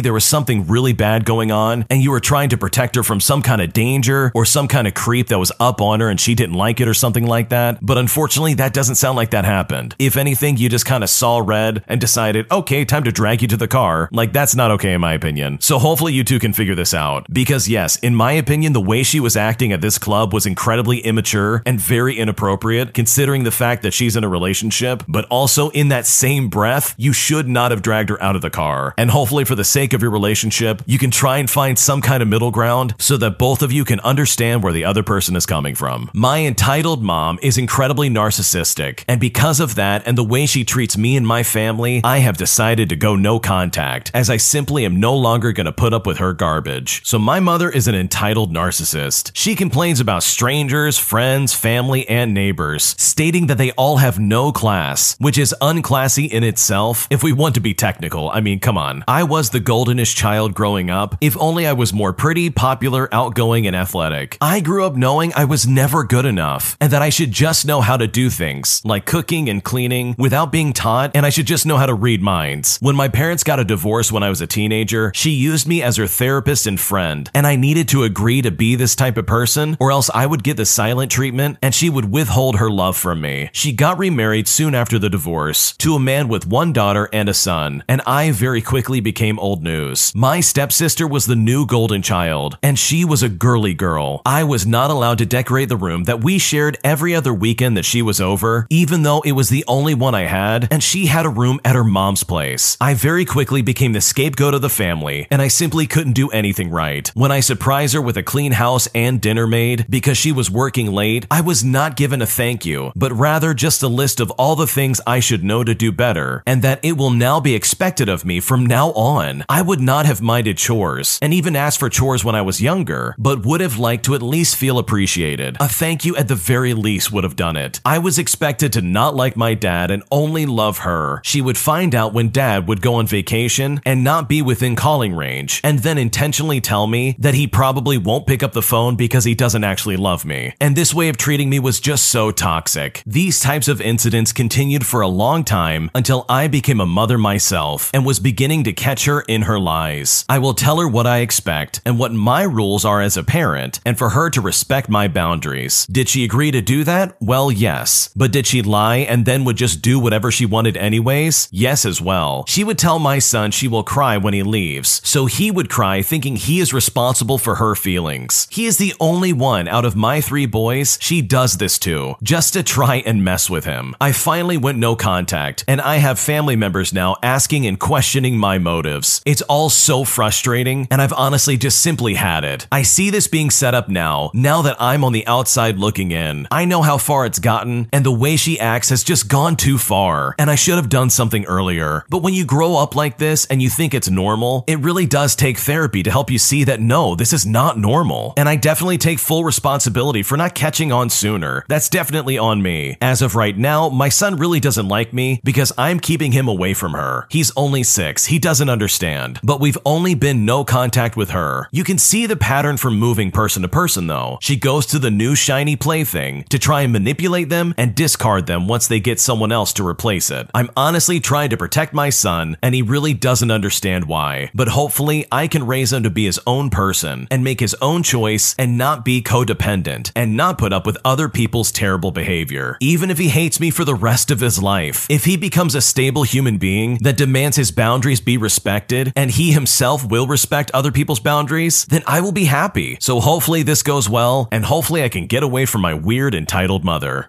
there 0.00 0.12
was 0.12 0.24
something 0.24 0.66
really 0.66 0.92
bad 0.92 1.24
going 1.24 1.52
on 1.52 1.86
and 1.88 2.02
you 2.02 2.10
were 2.10 2.18
trying 2.18 2.48
to 2.48 2.58
protect 2.58 2.96
her 2.96 3.04
from 3.04 3.20
some 3.20 3.42
kind 3.42 3.60
of 3.60 3.72
danger 3.72 4.32
or 4.34 4.44
some 4.44 4.66
kind 4.66 4.88
of 4.88 4.94
creep 4.94 5.28
that 5.28 5.38
was 5.38 5.52
up 5.60 5.80
on 5.80 6.00
her 6.00 6.08
and 6.08 6.20
she 6.20 6.34
didn't 6.34 6.56
like 6.56 6.80
it 6.80 6.88
or 6.88 6.94
something 6.94 7.24
like 7.24 7.50
that. 7.50 7.78
But 7.80 7.96
unfortunately, 7.96 8.54
that 8.54 8.74
doesn't 8.74 8.96
sound 8.96 9.14
like 9.14 9.30
that 9.30 9.44
happened. 9.44 9.94
If 10.00 10.16
anything, 10.16 10.56
you 10.56 10.68
just 10.68 10.84
kind 10.84 11.04
of 11.04 11.10
saw 11.10 11.38
red 11.38 11.84
and 11.86 12.00
decided, 12.00 12.50
okay, 12.50 12.84
time 12.84 13.04
to 13.04 13.12
drag 13.12 13.40
you 13.40 13.48
to 13.48 13.56
the 13.56 13.68
car. 13.68 14.08
Like 14.10 14.32
that's 14.32 14.56
not 14.56 14.72
okay 14.72 14.92
in 14.92 15.00
my 15.00 15.12
opinion. 15.12 15.60
So 15.60 15.78
hopefully 15.78 16.12
you 16.12 16.24
two 16.24 16.40
can 16.40 16.52
figure 16.52 16.74
this 16.74 16.92
out. 16.92 17.26
Because 17.32 17.68
yes, 17.68 17.96
in 18.00 18.16
my 18.16 18.32
opinion, 18.32 18.72
the 18.72 18.80
way 18.80 19.04
she 19.04 19.20
was 19.20 19.36
acting 19.36 19.72
at 19.72 19.80
this 19.80 19.96
club 19.96 20.34
was 20.34 20.44
incredibly 20.44 20.98
immature 20.98 21.62
and 21.64 21.80
very 21.80 22.16
inappropriate 22.16 22.94
considering 22.94 23.44
the 23.44 23.52
fact 23.52 23.82
that 23.82 23.94
she's 23.94 24.16
in 24.16 24.24
a 24.24 24.28
relationship, 24.28 25.04
but 25.06 25.24
also 25.26 25.70
in 25.70 25.88
that 25.88 26.04
same 26.04 26.48
breath, 26.48 26.96
you 26.96 27.12
should 27.12 27.46
not 27.46 27.70
have 27.70 27.75
dragged 27.82 28.10
her 28.10 28.22
out 28.22 28.36
of 28.36 28.42
the 28.42 28.50
car. 28.50 28.94
And 28.96 29.10
hopefully 29.10 29.44
for 29.44 29.54
the 29.54 29.64
sake 29.64 29.92
of 29.92 30.02
your 30.02 30.10
relationship, 30.10 30.82
you 30.86 30.98
can 30.98 31.10
try 31.10 31.38
and 31.38 31.48
find 31.48 31.78
some 31.78 32.00
kind 32.00 32.22
of 32.22 32.28
middle 32.28 32.50
ground 32.50 32.94
so 32.98 33.16
that 33.16 33.38
both 33.38 33.62
of 33.62 33.72
you 33.72 33.84
can 33.84 34.00
understand 34.00 34.62
where 34.62 34.72
the 34.72 34.84
other 34.84 35.02
person 35.02 35.36
is 35.36 35.46
coming 35.46 35.74
from. 35.74 36.10
My 36.12 36.40
entitled 36.40 37.02
mom 37.02 37.38
is 37.42 37.58
incredibly 37.58 38.08
narcissistic, 38.08 39.04
and 39.08 39.20
because 39.20 39.60
of 39.60 39.74
that 39.76 40.02
and 40.06 40.16
the 40.16 40.24
way 40.24 40.46
she 40.46 40.64
treats 40.64 40.96
me 40.96 41.16
and 41.16 41.26
my 41.26 41.42
family, 41.42 42.00
I 42.04 42.18
have 42.18 42.36
decided 42.36 42.88
to 42.88 42.96
go 42.96 43.16
no 43.16 43.38
contact, 43.38 44.10
as 44.14 44.30
I 44.30 44.36
simply 44.36 44.84
am 44.84 45.00
no 45.00 45.16
longer 45.16 45.52
going 45.52 45.66
to 45.66 45.72
put 45.72 45.92
up 45.92 46.06
with 46.06 46.18
her 46.18 46.32
garbage. 46.32 47.04
So 47.04 47.18
my 47.18 47.40
mother 47.40 47.70
is 47.70 47.88
an 47.88 47.94
entitled 47.94 48.52
narcissist. 48.52 49.30
She 49.34 49.54
complains 49.54 50.00
about 50.00 50.22
strangers, 50.22 50.98
friends, 50.98 51.54
family, 51.54 52.08
and 52.08 52.34
neighbors, 52.34 52.94
stating 52.98 53.46
that 53.46 53.58
they 53.58 53.72
all 53.72 53.98
have 53.98 54.18
no 54.18 54.52
class, 54.52 55.16
which 55.18 55.38
is 55.38 55.54
unclassy 55.60 56.28
in 56.30 56.44
itself. 56.44 57.06
If 57.10 57.22
we 57.22 57.32
want 57.32 57.54
to 57.54 57.60
be 57.66 57.74
technical, 57.74 58.30
I 58.30 58.40
mean, 58.40 58.60
come 58.60 58.78
on. 58.78 59.02
I 59.08 59.24
was 59.24 59.50
the 59.50 59.58
goldenest 59.58 60.16
child 60.16 60.54
growing 60.54 60.88
up, 60.88 61.16
if 61.20 61.36
only 61.40 61.66
I 61.66 61.72
was 61.72 61.92
more 61.92 62.12
pretty, 62.12 62.48
popular, 62.48 63.12
outgoing, 63.12 63.66
and 63.66 63.74
athletic. 63.74 64.38
I 64.40 64.60
grew 64.60 64.84
up 64.84 64.94
knowing 64.94 65.32
I 65.34 65.46
was 65.46 65.66
never 65.66 66.04
good 66.04 66.26
enough, 66.26 66.76
and 66.80 66.92
that 66.92 67.02
I 67.02 67.08
should 67.08 67.32
just 67.32 67.66
know 67.66 67.80
how 67.80 67.96
to 67.96 68.06
do 68.06 68.30
things, 68.30 68.82
like 68.84 69.04
cooking 69.04 69.48
and 69.48 69.64
cleaning, 69.64 70.14
without 70.16 70.52
being 70.52 70.72
taught, 70.72 71.10
and 71.16 71.26
I 71.26 71.30
should 71.30 71.48
just 71.48 71.66
know 71.66 71.76
how 71.76 71.86
to 71.86 71.94
read 71.94 72.22
minds. 72.22 72.78
When 72.80 72.94
my 72.94 73.08
parents 73.08 73.42
got 73.42 73.58
a 73.58 73.64
divorce 73.64 74.12
when 74.12 74.22
I 74.22 74.28
was 74.28 74.40
a 74.40 74.46
teenager, 74.46 75.10
she 75.12 75.30
used 75.30 75.66
me 75.66 75.82
as 75.82 75.96
her 75.96 76.06
therapist 76.06 76.68
and 76.68 76.78
friend, 76.78 77.28
and 77.34 77.48
I 77.48 77.56
needed 77.56 77.88
to 77.88 78.04
agree 78.04 78.42
to 78.42 78.52
be 78.52 78.76
this 78.76 78.94
type 78.94 79.16
of 79.16 79.26
person, 79.26 79.76
or 79.80 79.90
else 79.90 80.08
I 80.14 80.24
would 80.26 80.44
get 80.44 80.56
the 80.56 80.66
silent 80.66 81.10
treatment 81.10 81.58
and 81.62 81.74
she 81.74 81.90
would 81.90 82.12
withhold 82.12 82.56
her 82.56 82.70
love 82.70 82.96
from 82.96 83.20
me. 83.20 83.50
She 83.52 83.72
got 83.72 83.98
remarried 83.98 84.46
soon 84.46 84.72
after 84.72 85.00
the 85.00 85.10
divorce 85.10 85.72
to 85.78 85.96
a 85.96 86.00
man 86.00 86.28
with 86.28 86.46
one 86.46 86.72
daughter 86.72 87.08
and 87.12 87.28
a 87.28 87.34
son, 87.34 87.55
and 87.56 88.02
I 88.06 88.32
very 88.32 88.60
quickly 88.60 89.00
became 89.00 89.38
old 89.38 89.62
news. 89.62 90.12
My 90.14 90.40
stepsister 90.40 91.06
was 91.06 91.26
the 91.26 91.36
new 91.36 91.64
golden 91.64 92.02
child, 92.02 92.58
and 92.62 92.78
she 92.78 93.04
was 93.04 93.22
a 93.22 93.28
girly 93.28 93.72
girl. 93.72 94.20
I 94.26 94.44
was 94.44 94.66
not 94.66 94.90
allowed 94.90 95.18
to 95.18 95.26
decorate 95.26 95.68
the 95.68 95.76
room 95.76 96.04
that 96.04 96.22
we 96.22 96.38
shared 96.38 96.76
every 96.84 97.14
other 97.14 97.32
weekend 97.32 97.76
that 97.76 97.84
she 97.84 98.02
was 98.02 98.20
over, 98.20 98.66
even 98.68 99.02
though 99.02 99.22
it 99.22 99.32
was 99.32 99.48
the 99.48 99.64
only 99.66 99.94
one 99.94 100.14
I 100.14 100.24
had, 100.24 100.68
and 100.70 100.82
she 100.82 101.06
had 101.06 101.24
a 101.24 101.30
room 101.30 101.58
at 101.64 101.74
her 101.74 101.84
mom's 101.84 102.24
place. 102.24 102.76
I 102.80 102.94
very 102.94 103.24
quickly 103.24 103.62
became 103.62 103.92
the 103.92 104.00
scapegoat 104.00 104.54
of 104.54 104.60
the 104.60 104.68
family, 104.68 105.26
and 105.30 105.40
I 105.40 105.48
simply 105.48 105.86
couldn't 105.86 106.12
do 106.12 106.28
anything 106.30 106.70
right. 106.70 107.10
When 107.14 107.32
I 107.32 107.40
surprised 107.40 107.94
her 107.94 108.02
with 108.02 108.16
a 108.16 108.22
clean 108.22 108.52
house 108.52 108.86
and 108.94 109.20
dinner 109.20 109.46
made 109.46 109.86
because 109.88 110.18
she 110.18 110.32
was 110.32 110.50
working 110.50 110.92
late, 110.92 111.26
I 111.30 111.40
was 111.40 111.64
not 111.64 111.96
given 111.96 112.20
a 112.20 112.26
thank 112.26 112.66
you, 112.66 112.92
but 112.94 113.12
rather 113.12 113.54
just 113.54 113.82
a 113.82 113.88
list 113.88 114.20
of 114.20 114.30
all 114.32 114.56
the 114.56 114.66
things 114.66 115.00
I 115.06 115.20
should 115.20 115.42
know 115.42 115.64
to 115.64 115.74
do 115.74 115.90
better, 115.92 116.42
and 116.46 116.60
that 116.62 116.80
it 116.82 116.96
will 116.96 117.10
now 117.10 117.40
be 117.46 117.54
expected 117.54 118.08
of 118.08 118.24
me 118.24 118.40
from 118.40 118.66
now 118.66 118.90
on. 118.90 119.44
I 119.48 119.62
would 119.62 119.80
not 119.80 120.04
have 120.04 120.20
minded 120.20 120.58
chores, 120.58 121.16
and 121.22 121.32
even 121.32 121.54
asked 121.54 121.78
for 121.78 121.88
chores 121.88 122.24
when 122.24 122.34
I 122.34 122.42
was 122.42 122.60
younger, 122.60 123.14
but 123.18 123.46
would 123.46 123.60
have 123.60 123.78
liked 123.78 124.04
to 124.06 124.16
at 124.16 124.20
least 124.22 124.56
feel 124.56 124.78
appreciated. 124.78 125.56
A 125.60 125.68
thank 125.68 126.04
you 126.04 126.16
at 126.16 126.26
the 126.26 126.34
very 126.34 126.74
least 126.74 127.12
would 127.12 127.22
have 127.22 127.36
done 127.36 127.56
it. 127.56 127.80
I 127.84 127.98
was 127.98 128.18
expected 128.18 128.72
to 128.72 128.82
not 128.82 129.14
like 129.14 129.36
my 129.36 129.54
dad 129.54 129.92
and 129.92 130.02
only 130.10 130.44
love 130.44 130.78
her. 130.78 131.20
She 131.24 131.40
would 131.40 131.56
find 131.56 131.94
out 131.94 132.12
when 132.12 132.30
dad 132.30 132.66
would 132.66 132.82
go 132.82 132.94
on 132.94 133.06
vacation 133.06 133.80
and 133.84 134.02
not 134.02 134.28
be 134.28 134.42
within 134.42 134.74
calling 134.74 135.14
range, 135.14 135.60
and 135.62 135.78
then 135.78 135.98
intentionally 135.98 136.60
tell 136.60 136.88
me 136.88 137.14
that 137.20 137.34
he 137.34 137.46
probably 137.46 137.96
won't 137.96 138.26
pick 138.26 138.42
up 138.42 138.54
the 138.54 138.60
phone 138.60 138.96
because 138.96 139.22
he 139.22 139.36
doesn't 139.36 139.62
actually 139.62 139.96
love 139.96 140.24
me. 140.24 140.52
And 140.60 140.74
this 140.74 140.92
way 140.92 141.08
of 141.08 141.16
treating 141.16 141.48
me 141.48 141.60
was 141.60 141.78
just 141.78 142.06
so 142.06 142.32
toxic. 142.32 143.04
These 143.06 143.38
types 143.38 143.68
of 143.68 143.80
incidents 143.80 144.32
continued 144.32 144.84
for 144.84 145.00
a 145.00 145.06
long 145.06 145.44
time 145.44 145.92
until 145.94 146.24
I 146.28 146.48
became 146.48 146.80
a 146.80 146.86
mother 146.86 147.18
myself 147.26 147.90
and 147.92 148.06
was 148.06 148.20
beginning 148.20 148.62
to 148.62 148.72
catch 148.72 149.04
her 149.06 149.20
in 149.22 149.42
her 149.42 149.58
lies. 149.58 150.24
I 150.28 150.38
will 150.38 150.54
tell 150.54 150.78
her 150.78 150.86
what 150.86 151.08
I 151.08 151.18
expect 151.18 151.80
and 151.84 151.98
what 151.98 152.12
my 152.12 152.42
rules 152.44 152.84
are 152.84 153.02
as 153.02 153.16
a 153.16 153.24
parent, 153.24 153.80
and 153.84 153.98
for 153.98 154.10
her 154.10 154.30
to 154.30 154.40
respect 154.40 154.88
my 154.88 155.08
boundaries. 155.08 155.86
Did 155.86 156.08
she 156.08 156.24
agree 156.24 156.52
to 156.52 156.62
do 156.62 156.84
that? 156.84 157.16
Well, 157.20 157.50
yes. 157.50 158.10
But 158.14 158.30
did 158.30 158.46
she 158.46 158.62
lie 158.62 158.98
and 158.98 159.26
then 159.26 159.44
would 159.44 159.56
just 159.56 159.82
do 159.82 159.98
whatever 159.98 160.30
she 160.30 160.46
wanted 160.46 160.76
anyways? 160.76 161.48
Yes, 161.50 161.84
as 161.84 162.00
well. 162.00 162.44
She 162.46 162.62
would 162.62 162.78
tell 162.78 163.00
my 163.00 163.18
son 163.18 163.50
she 163.50 163.66
will 163.66 163.82
cry 163.82 164.16
when 164.16 164.34
he 164.34 164.44
leaves, 164.44 165.00
so 165.02 165.26
he 165.26 165.50
would 165.50 165.68
cry 165.68 166.02
thinking 166.02 166.36
he 166.36 166.60
is 166.60 166.72
responsible 166.72 167.38
for 167.38 167.56
her 167.56 167.74
feelings. 167.74 168.46
He 168.52 168.66
is 168.66 168.78
the 168.78 168.94
only 169.00 169.32
one 169.32 169.66
out 169.66 169.84
of 169.84 169.96
my 169.96 170.20
three 170.20 170.46
boys 170.46 170.96
she 171.00 171.22
does 171.22 171.56
this 171.56 171.76
to, 171.80 172.14
just 172.22 172.52
to 172.52 172.62
try 172.62 172.96
and 173.04 173.24
mess 173.24 173.50
with 173.50 173.64
him. 173.64 173.96
I 174.00 174.12
finally 174.12 174.56
went 174.56 174.78
no 174.78 174.94
contact, 174.94 175.64
and 175.66 175.80
I 175.80 175.96
have 175.96 176.20
family 176.20 176.54
members 176.54 176.92
now 176.92 177.15
asking 177.22 177.66
and 177.66 177.78
questioning 177.78 178.38
my 178.38 178.58
motives. 178.58 179.22
It's 179.24 179.42
all 179.42 179.70
so 179.70 180.04
frustrating, 180.04 180.88
and 180.90 181.00
I've 181.02 181.12
honestly 181.12 181.56
just 181.56 181.80
simply 181.80 182.14
had 182.14 182.44
it. 182.44 182.66
I 182.70 182.82
see 182.82 183.10
this 183.10 183.28
being 183.28 183.50
set 183.50 183.74
up 183.74 183.88
now, 183.88 184.30
now 184.34 184.62
that 184.62 184.76
I'm 184.80 185.04
on 185.04 185.12
the 185.12 185.26
outside 185.26 185.78
looking 185.78 186.10
in. 186.10 186.46
I 186.50 186.64
know 186.64 186.82
how 186.82 186.98
far 186.98 187.26
it's 187.26 187.38
gotten, 187.38 187.88
and 187.92 188.04
the 188.04 188.12
way 188.12 188.36
she 188.36 188.60
acts 188.60 188.90
has 188.90 189.04
just 189.04 189.28
gone 189.28 189.56
too 189.56 189.78
far, 189.78 190.34
and 190.38 190.50
I 190.50 190.54
should 190.54 190.76
have 190.76 190.88
done 190.88 191.10
something 191.10 191.44
earlier. 191.46 192.04
But 192.10 192.22
when 192.22 192.34
you 192.34 192.44
grow 192.44 192.76
up 192.76 192.94
like 192.94 193.18
this 193.18 193.46
and 193.46 193.62
you 193.62 193.70
think 193.70 193.94
it's 193.94 194.10
normal, 194.10 194.64
it 194.66 194.80
really 194.80 195.06
does 195.06 195.36
take 195.36 195.58
therapy 195.58 196.02
to 196.02 196.10
help 196.10 196.30
you 196.30 196.38
see 196.38 196.64
that 196.64 196.80
no, 196.80 197.14
this 197.14 197.32
is 197.32 197.46
not 197.46 197.78
normal. 197.78 198.34
And 198.36 198.48
I 198.48 198.56
definitely 198.56 198.98
take 198.98 199.18
full 199.18 199.44
responsibility 199.44 200.22
for 200.22 200.36
not 200.36 200.54
catching 200.54 200.92
on 200.92 201.10
sooner. 201.10 201.64
That's 201.68 201.88
definitely 201.88 202.38
on 202.38 202.62
me. 202.62 202.96
As 203.00 203.22
of 203.22 203.34
right 203.34 203.56
now, 203.56 203.88
my 203.88 204.08
son 204.08 204.36
really 204.36 204.60
doesn't 204.60 204.88
like 204.88 205.12
me 205.12 205.40
because 205.44 205.72
I'm 205.78 206.00
keeping 206.00 206.32
him 206.32 206.48
away 206.48 206.74
from 206.74 206.92
her. 206.92 207.05
He's 207.30 207.52
only 207.56 207.82
six, 207.82 208.26
he 208.26 208.38
doesn't 208.38 208.68
understand. 208.68 209.40
But 209.42 209.60
we've 209.60 209.78
only 209.84 210.14
been 210.14 210.44
no 210.44 210.64
contact 210.64 211.16
with 211.16 211.30
her. 211.30 211.68
You 211.70 211.84
can 211.84 211.98
see 211.98 212.26
the 212.26 212.36
pattern 212.36 212.76
from 212.76 212.98
moving 212.98 213.30
person 213.30 213.62
to 213.62 213.68
person 213.68 214.06
though. 214.06 214.38
She 214.40 214.56
goes 214.56 214.86
to 214.86 214.98
the 214.98 215.10
new 215.10 215.34
shiny 215.34 215.76
plaything 215.76 216.44
to 216.50 216.58
try 216.58 216.82
and 216.82 216.92
manipulate 216.92 217.48
them 217.48 217.74
and 217.76 217.94
discard 217.94 218.46
them 218.46 218.68
once 218.68 218.88
they 218.88 219.00
get 219.00 219.20
someone 219.20 219.52
else 219.52 219.72
to 219.74 219.86
replace 219.86 220.30
it. 220.30 220.50
I'm 220.54 220.70
honestly 220.76 221.20
trying 221.20 221.50
to 221.50 221.56
protect 221.56 221.92
my 221.92 222.10
son, 222.10 222.56
and 222.62 222.74
he 222.74 222.82
really 222.82 223.14
doesn't 223.14 223.50
understand 223.50 224.06
why. 224.06 224.50
But 224.54 224.68
hopefully, 224.68 225.26
I 225.30 225.46
can 225.48 225.66
raise 225.66 225.92
him 225.92 226.02
to 226.02 226.10
be 226.10 226.24
his 226.24 226.40
own 226.46 226.70
person 226.70 227.28
and 227.30 227.44
make 227.44 227.60
his 227.60 227.76
own 227.80 228.02
choice 228.02 228.54
and 228.58 228.78
not 228.78 229.04
be 229.04 229.22
codependent 229.22 230.12
and 230.14 230.36
not 230.36 230.58
put 230.58 230.72
up 230.72 230.86
with 230.86 230.98
other 231.04 231.28
people's 231.28 231.72
terrible 231.72 232.10
behavior. 232.10 232.76
Even 232.80 233.10
if 233.10 233.18
he 233.18 233.28
hates 233.28 233.60
me 233.60 233.70
for 233.70 233.84
the 233.84 233.94
rest 233.94 234.30
of 234.30 234.40
his 234.40 234.62
life, 234.62 235.06
if 235.10 235.24
he 235.24 235.36
becomes 235.36 235.74
a 235.74 235.80
stable 235.80 236.22
human 236.22 236.58
being 236.58 236.95
Mm-hmm. 236.96 237.04
that 237.04 237.16
demands 237.16 237.56
his 237.56 237.70
boundaries 237.70 238.20
be 238.20 238.36
respected 238.36 239.12
and 239.14 239.30
he 239.30 239.52
himself 239.52 240.04
will 240.04 240.26
respect 240.26 240.70
other 240.72 240.92
people's 240.92 241.20
boundaries, 241.20 241.84
then 241.86 242.02
I 242.06 242.20
will 242.20 242.32
be 242.32 242.44
happy. 242.44 242.98
So 243.00 243.20
hopefully 243.20 243.62
this 243.62 243.82
goes 243.82 244.08
well, 244.08 244.48
and 244.50 244.64
hopefully 244.64 245.02
I 245.02 245.08
can 245.08 245.26
get 245.26 245.42
away 245.42 245.66
from 245.66 245.80
my 245.80 245.94
weird 245.94 246.34
entitled 246.34 246.84
mother. 246.84 247.28